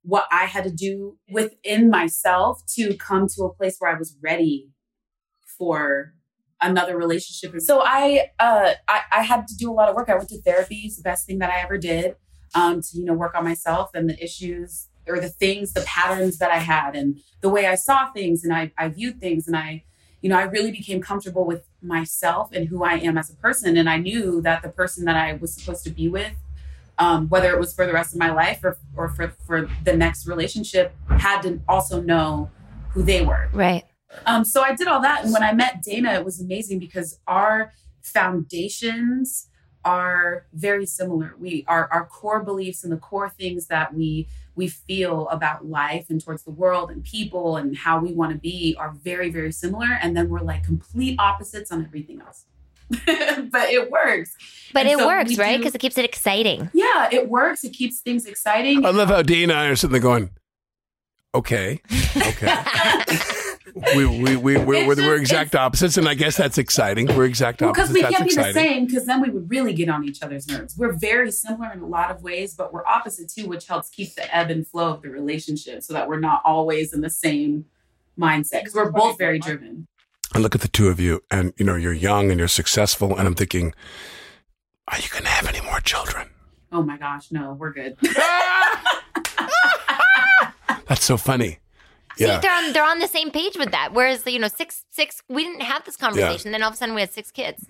what 0.02 0.26
I 0.30 0.44
had 0.44 0.64
to 0.64 0.70
do 0.70 1.16
within 1.30 1.88
myself 1.88 2.62
to 2.74 2.94
come 2.96 3.26
to 3.36 3.44
a 3.44 3.54
place 3.54 3.76
where 3.78 3.94
I 3.94 3.98
was 3.98 4.16
ready 4.22 4.68
for 5.58 6.14
another 6.62 6.96
relationship. 6.96 7.60
So 7.60 7.82
I, 7.84 8.30
uh, 8.38 8.72
I, 8.88 9.00
I 9.12 9.22
had 9.22 9.48
to 9.48 9.56
do 9.56 9.70
a 9.70 9.74
lot 9.74 9.88
of 9.88 9.94
work. 9.94 10.08
I 10.08 10.16
went 10.16 10.28
to 10.30 10.40
therapy. 10.42 10.82
It's 10.84 10.96
the 10.96 11.02
best 11.02 11.26
thing 11.26 11.38
that 11.38 11.50
I 11.50 11.60
ever 11.60 11.78
did 11.78 12.16
um, 12.54 12.82
to 12.82 12.98
you 12.98 13.04
know 13.04 13.14
work 13.14 13.34
on 13.34 13.44
myself 13.44 13.90
and 13.94 14.08
the 14.08 14.22
issues 14.22 14.88
or 15.08 15.18
the 15.18 15.28
things, 15.28 15.72
the 15.72 15.80
patterns 15.82 16.38
that 16.38 16.50
I 16.50 16.58
had, 16.58 16.94
and 16.94 17.20
the 17.40 17.48
way 17.48 17.66
I 17.66 17.74
saw 17.74 18.12
things, 18.12 18.44
and 18.44 18.52
I, 18.52 18.70
I 18.78 18.88
viewed 18.88 19.18
things, 19.18 19.46
and 19.46 19.56
I 19.56 19.84
you 20.20 20.28
know, 20.28 20.36
I 20.36 20.42
really 20.42 20.70
became 20.70 21.00
comfortable 21.00 21.46
with 21.46 21.64
myself 21.80 22.50
and 22.52 22.68
who 22.68 22.84
I 22.84 22.94
am 22.94 23.16
as 23.16 23.30
a 23.30 23.36
person. 23.36 23.76
And 23.76 23.88
I 23.88 23.96
knew 23.96 24.40
that 24.42 24.62
the 24.62 24.68
person 24.68 25.04
that 25.06 25.16
I 25.16 25.34
was 25.34 25.54
supposed 25.54 25.84
to 25.84 25.90
be 25.90 26.08
with, 26.08 26.34
um, 26.98 27.28
whether 27.28 27.50
it 27.50 27.58
was 27.58 27.72
for 27.72 27.86
the 27.86 27.92
rest 27.92 28.12
of 28.12 28.18
my 28.18 28.30
life 28.30 28.62
or, 28.62 28.76
or 28.96 29.08
for, 29.08 29.28
for 29.46 29.70
the 29.84 29.96
next 29.96 30.26
relationship, 30.26 30.94
had 31.08 31.42
to 31.42 31.60
also 31.68 32.02
know 32.02 32.50
who 32.90 33.02
they 33.02 33.24
were. 33.24 33.48
Right. 33.52 33.84
Um, 34.26 34.44
so 34.44 34.62
I 34.62 34.74
did 34.74 34.88
all 34.88 35.00
that. 35.00 35.24
And 35.24 35.32
when 35.32 35.42
I 35.42 35.52
met 35.52 35.82
Dana, 35.82 36.12
it 36.14 36.24
was 36.24 36.40
amazing 36.40 36.78
because 36.78 37.18
our 37.26 37.72
foundations 38.02 39.48
are 39.84 40.46
very 40.52 40.86
similar. 40.86 41.34
We 41.38 41.64
our 41.68 41.88
our 41.92 42.04
core 42.06 42.42
beliefs 42.42 42.84
and 42.84 42.92
the 42.92 42.98
core 42.98 43.30
things 43.30 43.66
that 43.68 43.94
we 43.94 44.28
we 44.54 44.68
feel 44.68 45.28
about 45.28 45.66
life 45.66 46.06
and 46.10 46.22
towards 46.22 46.42
the 46.42 46.50
world 46.50 46.90
and 46.90 47.02
people 47.02 47.56
and 47.56 47.76
how 47.76 47.98
we 47.98 48.12
want 48.12 48.32
to 48.32 48.38
be 48.38 48.76
are 48.78 48.90
very, 48.90 49.30
very 49.30 49.52
similar. 49.52 49.98
And 50.02 50.16
then 50.16 50.28
we're 50.28 50.40
like 50.40 50.64
complete 50.64 51.18
opposites 51.18 51.72
on 51.72 51.84
everything 51.84 52.20
else. 52.20 52.44
but 52.90 53.70
it 53.70 53.90
works. 53.90 54.36
But 54.74 54.80
And 54.80 54.90
it 54.90 54.98
so 54.98 55.06
works, 55.06 55.38
right? 55.38 55.58
Because 55.58 55.74
it 55.74 55.78
keeps 55.78 55.96
it 55.96 56.04
exciting. 56.04 56.70
Yeah, 56.74 57.08
it 57.10 57.28
works. 57.28 57.64
It 57.64 57.72
keeps 57.72 58.00
things 58.00 58.26
exciting. 58.26 58.84
I 58.84 58.90
love 58.90 59.08
how 59.08 59.22
Dee 59.22 59.44
and 59.44 59.52
I 59.52 59.66
are 59.66 59.76
sitting 59.76 59.92
there 59.92 60.00
going, 60.00 60.30
"Okay, 61.34 61.80
okay." 62.16 62.56
we 63.94 64.06
we 64.06 64.36
we 64.36 64.56
we're, 64.56 64.64
we're, 64.86 64.94
just- 64.94 65.06
we're 65.06 65.16
exact 65.16 65.54
opposites, 65.54 65.96
and 65.96 66.08
I 66.08 66.14
guess 66.14 66.36
that's 66.36 66.58
exciting. 66.58 67.06
We're 67.06 67.24
exact 67.24 67.60
Well, 67.60 67.72
because 67.72 67.90
we 67.90 68.02
that's 68.02 68.16
can't 68.16 68.28
be 68.28 68.34
the 68.34 68.52
same, 68.52 68.86
because 68.86 69.06
then 69.06 69.20
we 69.22 69.30
would 69.30 69.50
really 69.50 69.72
get 69.72 69.88
on 69.88 70.04
each 70.04 70.22
other's 70.22 70.46
nerves. 70.48 70.76
We're 70.76 70.92
very 70.92 71.30
similar 71.30 71.72
in 71.72 71.80
a 71.80 71.86
lot 71.86 72.10
of 72.10 72.22
ways, 72.22 72.54
but 72.54 72.72
we're 72.72 72.86
opposite 72.86 73.28
too, 73.30 73.46
which 73.48 73.66
helps 73.66 73.88
keep 73.90 74.14
the 74.14 74.34
ebb 74.34 74.50
and 74.50 74.66
flow 74.66 74.92
of 74.94 75.02
the 75.02 75.10
relationship 75.10 75.82
so 75.82 75.92
that 75.94 76.08
we're 76.08 76.20
not 76.20 76.42
always 76.44 76.92
in 76.92 77.00
the 77.00 77.10
same 77.10 77.64
mindset. 78.18 78.60
Because 78.60 78.74
we're 78.74 78.90
both 78.90 79.18
very 79.18 79.38
driven. 79.38 79.86
I 80.32 80.38
look 80.38 80.54
at 80.54 80.60
the 80.60 80.68
two 80.68 80.88
of 80.88 81.00
you, 81.00 81.22
and 81.30 81.52
you 81.56 81.64
know 81.64 81.74
you're 81.76 81.92
young 81.92 82.30
and 82.30 82.38
you're 82.38 82.48
successful, 82.48 83.16
and 83.16 83.26
I'm 83.26 83.34
thinking, 83.34 83.74
are 84.88 84.98
you 84.98 85.08
going 85.10 85.24
to 85.24 85.28
have 85.30 85.48
any 85.48 85.60
more 85.60 85.80
children? 85.80 86.28
Oh 86.72 86.82
my 86.82 86.96
gosh, 86.96 87.32
no, 87.32 87.54
we're 87.54 87.72
good. 87.72 87.96
That's 90.86 91.04
so 91.04 91.16
funny. 91.16 91.58
See, 92.20 92.26
Yeah. 92.26 92.38
they're 92.38 92.54
on 92.54 92.72
they're 92.74 92.84
on 92.84 92.98
the 92.98 93.08
same 93.08 93.30
page 93.30 93.56
with 93.56 93.70
that. 93.70 93.94
Whereas 93.94 94.26
you 94.26 94.38
know, 94.38 94.48
six 94.48 94.84
six 94.90 95.22
we 95.28 95.42
didn't 95.42 95.62
have 95.62 95.84
this 95.86 95.96
conversation. 95.96 96.52
Then 96.52 96.62
all 96.62 96.68
of 96.68 96.74
a 96.74 96.76
sudden 96.76 96.94
we 96.94 97.00
had 97.00 97.12
six 97.12 97.30
kids. 97.30 97.66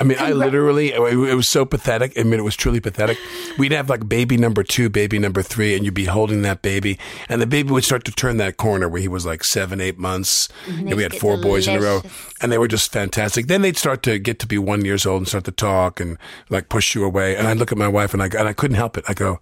I 0.00 0.04
mean, 0.04 0.16
I 0.20 0.30
literally, 0.30 0.92
it 0.92 1.34
was 1.34 1.48
so 1.48 1.64
pathetic. 1.64 2.16
I 2.16 2.22
mean, 2.22 2.38
it 2.38 2.44
was 2.44 2.54
truly 2.54 2.78
pathetic. 2.78 3.18
We'd 3.58 3.72
have 3.72 3.90
like 3.90 4.08
baby 4.08 4.36
number 4.36 4.62
two, 4.62 4.88
baby 4.88 5.18
number 5.18 5.42
three, 5.42 5.74
and 5.74 5.84
you'd 5.84 5.94
be 5.94 6.04
holding 6.04 6.42
that 6.42 6.62
baby, 6.62 7.00
and 7.28 7.42
the 7.42 7.48
baby 7.48 7.72
would 7.72 7.82
start 7.82 8.04
to 8.04 8.12
turn 8.12 8.36
that 8.36 8.58
corner 8.58 8.88
where 8.88 9.00
he 9.00 9.08
was 9.08 9.26
like 9.26 9.42
seven, 9.42 9.80
eight 9.80 9.98
months. 9.98 10.48
Mm-hmm. 10.66 10.86
And 10.86 10.96
we 10.96 11.02
had 11.02 11.14
four 11.16 11.36
boys 11.36 11.66
in 11.66 11.74
a 11.74 11.80
row, 11.80 12.02
and 12.40 12.52
they 12.52 12.58
were 12.58 12.68
just 12.68 12.92
fantastic. 12.92 13.48
Then 13.48 13.62
they'd 13.62 13.76
start 13.76 14.04
to 14.04 14.20
get 14.20 14.38
to 14.38 14.46
be 14.46 14.56
one 14.56 14.84
years 14.84 15.04
old 15.04 15.22
and 15.22 15.26
start 15.28 15.42
to 15.46 15.50
talk 15.50 15.98
and 15.98 16.16
like 16.48 16.68
push 16.68 16.94
you 16.94 17.04
away. 17.04 17.34
And 17.34 17.48
I'd 17.48 17.56
look 17.56 17.72
at 17.72 17.78
my 17.78 17.88
wife 17.88 18.14
and 18.14 18.22
I, 18.22 18.26
and 18.26 18.46
I 18.46 18.52
couldn't 18.52 18.76
help 18.76 18.96
it. 18.98 19.04
I 19.08 19.14
go, 19.14 19.40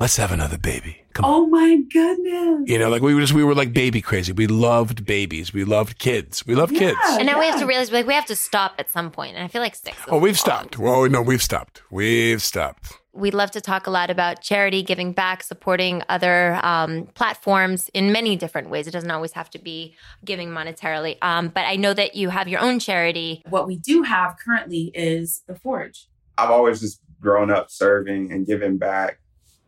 let's 0.00 0.16
have 0.16 0.32
another 0.32 0.58
baby. 0.58 1.02
Come 1.12 1.24
on. 1.24 1.30
oh 1.32 1.46
my 1.46 1.76
goodness. 1.92 2.68
You 2.68 2.78
know, 2.78 2.88
like 2.88 3.02
we 3.02 3.14
were 3.14 3.20
just, 3.20 3.32
we 3.32 3.44
were 3.44 3.54
like 3.54 3.72
baby 3.72 4.00
crazy. 4.00 4.32
We 4.32 4.46
loved 4.46 5.04
babies. 5.04 5.52
We 5.52 5.64
loved 5.64 5.98
kids. 5.98 6.46
We 6.46 6.54
loved 6.54 6.74
kids. 6.74 6.98
And 7.10 7.26
now 7.26 7.38
we 7.38 7.46
have 7.46 7.58
to 7.60 7.66
realize 7.66 7.90
like 7.92 8.06
we 8.06 8.14
have 8.14 8.26
to 8.26 8.36
stop 8.36 8.74
at 8.78 8.88
some 8.90 9.10
point. 9.10 9.34
And 9.36 9.44
I 9.44 9.48
feel 9.48 9.60
like 9.62 9.74
six. 9.74 9.96
is 9.98 10.04
Oh, 10.08 10.18
we've 10.18 10.30
long. 10.30 10.34
stopped. 10.34 10.78
Oh, 10.80 11.06
no, 11.06 11.20
we've 11.22 11.42
stopped. 11.42 11.82
We've 11.90 12.42
stopped. 12.42 12.92
We 13.12 13.32
love 13.32 13.50
to 13.50 13.60
talk 13.60 13.88
a 13.88 13.90
lot 13.90 14.08
about 14.08 14.40
charity, 14.40 14.84
giving 14.84 15.12
back, 15.12 15.42
supporting 15.42 16.02
other 16.08 16.60
um, 16.64 17.06
platforms 17.14 17.90
in 17.92 18.12
many 18.12 18.36
different 18.36 18.70
ways. 18.70 18.86
It 18.86 18.92
doesn't 18.92 19.10
always 19.10 19.32
have 19.32 19.50
to 19.50 19.58
be 19.58 19.96
giving 20.24 20.50
monetarily. 20.50 21.18
Um, 21.20 21.48
but 21.48 21.62
I 21.66 21.74
know 21.74 21.92
that 21.92 22.14
you 22.14 22.28
have 22.28 22.46
your 22.46 22.60
own 22.60 22.78
charity. 22.78 23.42
What 23.48 23.66
we 23.66 23.76
do 23.76 24.02
have 24.02 24.36
currently 24.42 24.92
is 24.94 25.42
the 25.48 25.56
Forge. 25.56 26.06
I've 26.38 26.50
always 26.50 26.80
just 26.80 27.00
grown 27.20 27.50
up 27.50 27.68
serving 27.68 28.30
and 28.32 28.46
giving 28.46 28.78
back. 28.78 29.18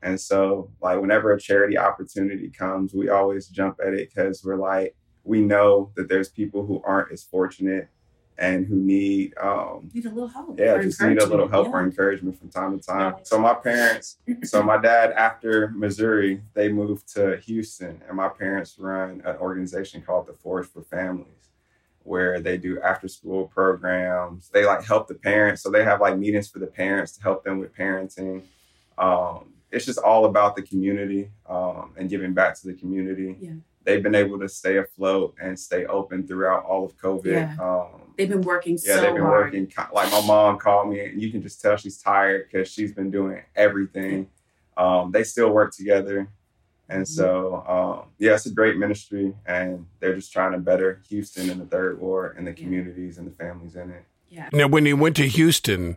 And 0.03 0.21
so, 0.21 0.71
like, 0.81 1.01
whenever 1.01 1.33
a 1.33 1.41
charity 1.41 1.79
opportunity 1.79 2.51
comes, 2.51 2.93
we 2.93 3.09
always 3.09 3.47
jump 3.49 3.79
at 3.85 3.95
it 3.95 4.11
because 4.13 4.43
we're 4.45 4.57
like, 4.57 4.97
we 5.25 5.41
know 5.41 5.93
that 5.97 6.09
there's 6.09 6.29
people 6.29 6.67
who 6.67 6.83
aren't 6.85 7.13
as 7.13 7.23
fortunate 7.23 7.89
and 8.39 8.67
who 8.67 8.77
need 8.77 9.37
um 9.39 9.91
need 9.93 10.07
a 10.07 10.11
little 10.11 10.29
help. 10.29 10.59
Yeah, 10.59 10.81
just 10.83 11.01
need 11.01 11.19
a 11.19 11.27
little 11.27 11.49
help 11.49 11.69
yeah. 11.69 11.75
or 11.75 11.85
encouragement 11.85 12.39
from 12.39 12.49
time 12.49 12.79
to 12.79 12.85
time. 12.85 13.17
So 13.23 13.39
my 13.39 13.55
parents, 13.55 14.19
so 14.43 14.63
my 14.63 14.79
dad 14.83 15.13
after 15.13 15.69
Missouri, 15.69 16.43
they 16.55 16.69
moved 16.69 17.13
to 17.15 17.37
Houston, 17.37 18.03
and 18.09 18.17
my 18.17 18.29
parents 18.29 18.77
run 18.79 19.23
an 19.25 19.37
organization 19.37 20.03
called 20.03 20.27
the 20.27 20.33
Forge 20.33 20.67
for 20.67 20.83
Families, 20.83 21.51
where 22.03 22.41
they 22.41 22.57
do 22.57 22.81
after 22.81 23.07
school 23.07 23.47
programs. 23.47 24.49
They 24.49 24.65
like 24.65 24.85
help 24.85 25.09
the 25.09 25.15
parents, 25.15 25.63
so 25.63 25.71
they 25.71 25.85
have 25.85 26.01
like 26.01 26.19
meetings 26.19 26.49
for 26.49 26.59
the 26.59 26.67
parents 26.67 27.13
to 27.17 27.23
help 27.23 27.45
them 27.45 27.59
with 27.59 27.77
parenting. 27.77 28.43
Um, 28.99 29.53
it's 29.73 29.87
just 29.87 29.99
all 29.99 30.27
about 30.27 30.55
the 30.55 30.63
community 30.63 31.31
um, 31.49 31.93
and 31.97 32.09
giving 32.09 32.35
back 32.35 32.55
to 32.61 32.67
the 32.67 32.75
community. 32.75 33.37
Yeah. 33.41 33.53
They've 33.85 34.03
been 34.03 34.15
able 34.15 34.39
to 34.39 34.49
stay 34.49 34.77
afloat 34.77 35.35
and 35.43 35.59
stay 35.59 35.87
open 35.87 36.27
throughout 36.27 36.65
all 36.65 36.85
of 36.85 36.97
COVID. 36.99 37.25
Yeah. 37.25 37.57
Um, 37.59 38.03
They've 38.17 38.29
been 38.29 38.43
working 38.43 38.79
yeah, 38.85 38.97
so 38.97 39.01
they've 39.01 39.15
been 39.15 39.23
hard. 39.23 39.47
working. 39.47 39.73
Like 39.93 40.13
my 40.13 40.25
mom 40.27 40.59
called 40.59 40.91
me, 40.91 41.01
and 41.01 41.21
you 41.21 41.33
can 41.33 41.43
just 41.43 41.61
tell 41.63 41.77
she's 41.77 41.99
tired 41.99 42.47
because 42.47 42.71
she's 42.71 42.93
been 42.93 43.11
doing 43.11 43.41
everything. 43.57 44.29
Um, 44.77 45.11
they 45.11 45.25
still 45.25 45.51
work 45.51 45.75
together, 45.75 46.29
and 46.91 47.09
so 47.09 47.65
um, 47.67 48.11
yeah, 48.19 48.35
it's 48.35 48.45
a 48.45 48.51
great 48.51 48.77
ministry, 48.77 49.35
and 49.47 49.87
they're 49.99 50.15
just 50.15 50.31
trying 50.31 50.53
to 50.53 50.59
better 50.59 51.01
Houston 51.09 51.49
and 51.49 51.59
the 51.59 51.65
Third 51.65 51.99
Ward 51.99 52.37
and 52.37 52.47
the 52.47 52.53
communities 52.53 53.17
and 53.17 53.27
the 53.27 53.35
families 53.35 53.77
in 53.77 53.91
it. 53.91 54.05
Yeah. 54.29 54.51
Now, 54.53 54.67
when 54.69 54.85
you 54.87 54.97
went 54.97 55.17
to 55.17 55.27
Houston, 55.27 55.97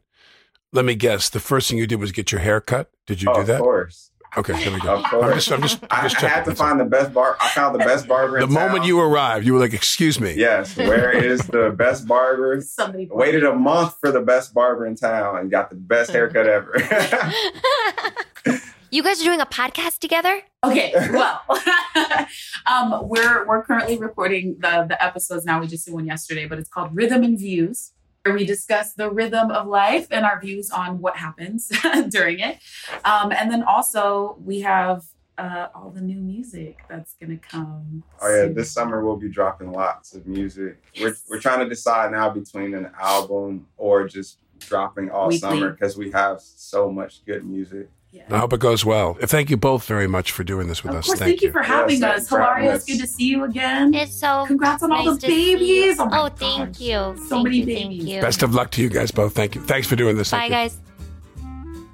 let 0.75 0.85
me 0.85 0.93
guess, 0.95 1.29
the 1.29 1.39
first 1.39 1.69
thing 1.69 1.77
you 1.77 1.87
did 1.87 1.99
was 1.99 2.11
get 2.11 2.31
your 2.31 2.41
hair 2.41 2.59
cut. 2.59 2.91
Did 3.05 3.21
you 3.21 3.29
oh, 3.31 3.39
do 3.39 3.45
that? 3.45 3.55
Of 3.55 3.61
course. 3.61 4.11
Okay, 4.37 4.51
there 4.61 4.73
we 4.73 4.81
go. 4.81 4.97
Of 4.97 5.05
course. 5.05 5.23
I'm 5.23 5.33
just, 5.33 5.51
I'm 5.51 5.61
just, 5.61 5.83
I'm 5.89 6.09
just 6.09 6.21
I, 6.21 6.27
I 6.27 6.29
had 6.29 6.43
to 6.43 6.49
That's 6.49 6.59
find 6.59 6.77
the 6.77 6.85
best 6.85 7.13
bar. 7.13 7.37
I 7.39 7.47
found 7.49 7.73
the 7.73 7.79
best 7.79 8.05
barber. 8.05 8.39
the 8.39 8.43
in 8.43 8.51
moment 8.51 8.79
town. 8.79 8.87
you 8.87 8.99
arrived, 8.99 9.45
you 9.45 9.53
were 9.53 9.59
like, 9.59 9.73
"Excuse 9.73 10.19
me." 10.19 10.33
Yes, 10.33 10.75
where 10.75 11.11
is 11.11 11.39
the 11.47 11.73
best 11.75 12.05
barber? 12.05 12.59
Somebody 12.65 13.07
Waited 13.09 13.45
a 13.45 13.55
month 13.55 13.95
for 14.01 14.11
the 14.11 14.19
best 14.19 14.53
barber 14.53 14.85
in 14.85 14.95
town 14.95 15.37
and 15.37 15.49
got 15.49 15.69
the 15.69 15.77
best 15.77 16.11
haircut 16.11 16.47
ever. 16.47 16.75
you 18.91 19.01
guys 19.01 19.21
are 19.21 19.23
doing 19.23 19.39
a 19.39 19.45
podcast 19.45 19.99
together? 19.99 20.41
Okay, 20.65 20.91
well, 21.13 21.41
um, 22.65 23.07
we're 23.07 23.47
we're 23.47 23.63
currently 23.63 23.97
recording 23.97 24.57
the 24.59 24.85
the 24.89 25.01
episodes 25.01 25.45
now. 25.45 25.61
We 25.61 25.67
just 25.67 25.85
did 25.85 25.93
one 25.93 26.07
yesterday, 26.07 26.45
but 26.45 26.59
it's 26.59 26.69
called 26.69 26.93
Rhythm 26.93 27.23
and 27.23 27.39
Views, 27.39 27.93
where 28.25 28.33
we 28.33 28.45
discuss 28.45 28.93
the 28.93 29.09
rhythm 29.11 29.51
of 29.51 29.67
life 29.67 30.07
and 30.09 30.25
our 30.25 30.39
views 30.41 30.71
on 30.71 30.99
what 30.99 31.15
happens 31.15 31.71
during 32.09 32.39
it. 32.39 32.57
Um, 33.05 33.31
and 33.31 33.51
then 33.51 33.63
also 33.63 34.37
we 34.43 34.61
have 34.61 35.03
uh, 35.37 35.67
all 35.75 35.91
the 35.91 36.01
new 36.01 36.17
music 36.17 36.79
that's 36.89 37.13
gonna 37.21 37.37
come. 37.37 38.03
Oh 38.21 38.29
yeah, 38.29 38.45
soon. 38.45 38.53
this 38.55 38.71
summer 38.71 39.05
we'll 39.05 39.17
be 39.17 39.29
dropping 39.29 39.71
lots 39.71 40.15
of 40.15 40.25
music. 40.25 40.81
We're 40.99 41.15
we're 41.29 41.39
trying 41.39 41.59
to 41.59 41.69
decide 41.69 42.11
now 42.11 42.29
between 42.29 42.73
an 42.73 42.89
album 42.99 43.67
or 43.77 44.07
just 44.07 44.39
dropping 44.59 45.11
all 45.11 45.27
Weekly. 45.27 45.39
summer 45.39 45.71
because 45.71 45.97
we 45.97 46.09
have 46.11 46.41
so 46.41 46.89
much 46.89 47.23
good 47.25 47.45
music. 47.45 47.89
Yeah. 48.15 48.23
I 48.31 48.37
hope 48.37 48.53
it 48.53 48.61
goes 48.61 48.85
well. 48.85 49.15
Thank 49.21 49.49
you 49.49 49.57
both 49.57 49.83
very 49.85 50.07
much 50.07 50.31
for 50.31 50.45
doing 50.45 50.69
this 50.69 50.83
with 50.83 50.93
Of 50.93 50.99
us. 50.99 51.05
course, 51.07 51.19
thank, 51.19 51.41
you 51.41 51.51
for 51.51 51.61
having 51.61 51.99
Yes, 51.99 52.03
us. 52.03 52.29
thanks 52.29 52.29
Hilaria, 52.29 52.73
it's 52.75 52.85
good 52.85 52.99
to 53.01 53.07
see 53.07 53.25
you 53.25 53.43
again. 53.43 53.93
It's 53.93 54.17
so 54.17 54.45
Congrats 54.47 54.81
on 54.83 54.91
all 54.93 55.03
nice 55.03 55.15
the 55.15 55.27
to 55.27 55.33
see 55.33 55.51
you. 55.51 55.57
babies. 55.57 55.97
Oh, 55.99 56.09
Oh, 56.13 56.29
thank 56.29 56.79
you. 56.79 56.93
So 56.93 57.15
Thank 57.27 57.43
many 57.43 57.57
you, 57.57 57.65
babies. 57.65 58.05
You. 58.05 58.21
Best 58.21 58.41
of 58.41 58.53
luck 58.55 58.71
to 58.71 58.81
you 58.81 58.87
guys 58.89 59.11
both. 59.11 59.35
Thank 59.35 59.55
you. 59.55 59.61
Thanks 59.61 59.85
for 59.87 59.97
doing 59.97 60.15
this. 60.15 60.31
Bye, 60.31 60.37
Thank 60.47 60.49
you. 60.51 60.55
guys. 60.55 60.77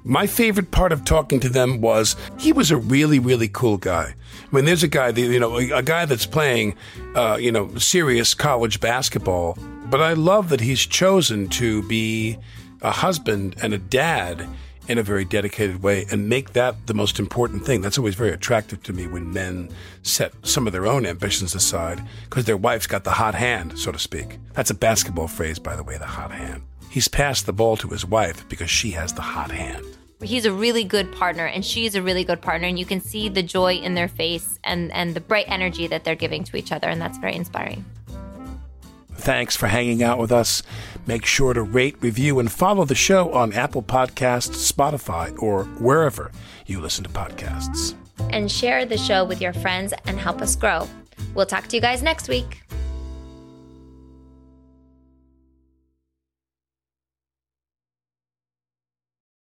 My 0.04 0.26
favorite 0.26 0.70
part 0.70 0.92
of 0.92 1.04
talking 1.04 1.38
to 1.40 1.48
them 1.48 1.80
was 1.80 2.14
he 2.38 2.52
was 2.52 2.70
a 2.70 2.76
really, 2.76 3.18
really 3.18 3.48
cool 3.48 3.76
guy. 3.76 4.14
I 4.52 4.54
mean, 4.56 4.64
there's 4.64 4.82
a 4.82 4.88
guy, 4.88 5.10
that, 5.12 5.20
you 5.20 5.38
know, 5.40 5.58
a, 5.58 5.70
a 5.78 5.82
guy 5.82 6.06
that's 6.06 6.26
playing, 6.26 6.74
uh, 7.14 7.36
you 7.40 7.52
know, 7.52 7.74
serious 7.78 8.34
college 8.34 8.80
basketball, 8.80 9.56
but 9.86 10.00
I 10.00 10.12
love 10.14 10.48
that 10.50 10.60
he's 10.60 10.80
chosen 10.80 11.48
to 11.50 11.82
be 11.88 12.36
a 12.80 12.90
husband 12.90 13.54
and 13.62 13.72
a 13.74 13.78
dad 13.78 14.48
in 14.88 14.98
a 14.98 15.02
very 15.02 15.24
dedicated 15.24 15.82
way 15.82 16.06
and 16.10 16.28
make 16.28 16.52
that 16.52 16.86
the 16.86 16.94
most 16.94 17.18
important 17.18 17.64
thing. 17.64 17.80
That's 17.80 17.98
always 17.98 18.14
very 18.14 18.30
attractive 18.30 18.82
to 18.84 18.92
me 18.92 19.06
when 19.06 19.32
men 19.32 19.70
set 20.02 20.32
some 20.42 20.66
of 20.66 20.72
their 20.72 20.86
own 20.86 21.06
ambitions 21.06 21.54
aside 21.54 22.02
because 22.24 22.44
their 22.44 22.56
wife's 22.56 22.86
got 22.86 23.04
the 23.04 23.12
hot 23.12 23.34
hand, 23.34 23.78
so 23.78 23.92
to 23.92 23.98
speak. 23.98 24.38
That's 24.54 24.70
a 24.70 24.74
basketball 24.74 25.28
phrase, 25.28 25.58
by 25.58 25.76
the 25.76 25.84
way, 25.84 25.98
the 25.98 26.06
hot 26.06 26.32
hand. 26.32 26.62
He's 26.90 27.08
passed 27.08 27.46
the 27.46 27.52
ball 27.52 27.76
to 27.78 27.88
his 27.88 28.04
wife 28.04 28.46
because 28.48 28.70
she 28.70 28.90
has 28.90 29.14
the 29.14 29.22
hot 29.22 29.50
hand. 29.50 29.86
He's 30.20 30.44
a 30.44 30.52
really 30.52 30.84
good 30.84 31.10
partner, 31.12 31.46
and 31.46 31.64
she's 31.64 31.94
a 31.94 32.02
really 32.02 32.22
good 32.22 32.40
partner, 32.40 32.68
and 32.68 32.78
you 32.78 32.84
can 32.84 33.00
see 33.00 33.28
the 33.28 33.42
joy 33.42 33.74
in 33.74 33.94
their 33.94 34.08
face 34.08 34.58
and 34.62 34.92
and 34.92 35.14
the 35.14 35.20
bright 35.20 35.46
energy 35.48 35.88
that 35.88 36.04
they're 36.04 36.14
giving 36.14 36.44
to 36.44 36.56
each 36.56 36.70
other, 36.70 36.88
and 36.88 37.00
that's 37.00 37.18
very 37.18 37.34
inspiring. 37.34 37.84
Thanks 39.22 39.54
for 39.56 39.68
hanging 39.68 40.02
out 40.02 40.18
with 40.18 40.32
us. 40.32 40.64
Make 41.06 41.24
sure 41.24 41.54
to 41.54 41.62
rate, 41.62 41.94
review, 42.00 42.40
and 42.40 42.50
follow 42.50 42.84
the 42.84 42.96
show 42.96 43.32
on 43.32 43.52
Apple 43.52 43.82
Podcasts, 43.82 44.72
Spotify, 44.72 45.40
or 45.40 45.62
wherever 45.78 46.32
you 46.66 46.80
listen 46.80 47.04
to 47.04 47.10
podcasts. 47.10 47.94
And 48.30 48.50
share 48.50 48.84
the 48.84 48.98
show 48.98 49.24
with 49.24 49.40
your 49.40 49.52
friends 49.52 49.94
and 50.06 50.18
help 50.18 50.42
us 50.42 50.56
grow. 50.56 50.88
We'll 51.34 51.46
talk 51.46 51.68
to 51.68 51.76
you 51.76 51.80
guys 51.80 52.02
next 52.02 52.28
week. 52.28 52.62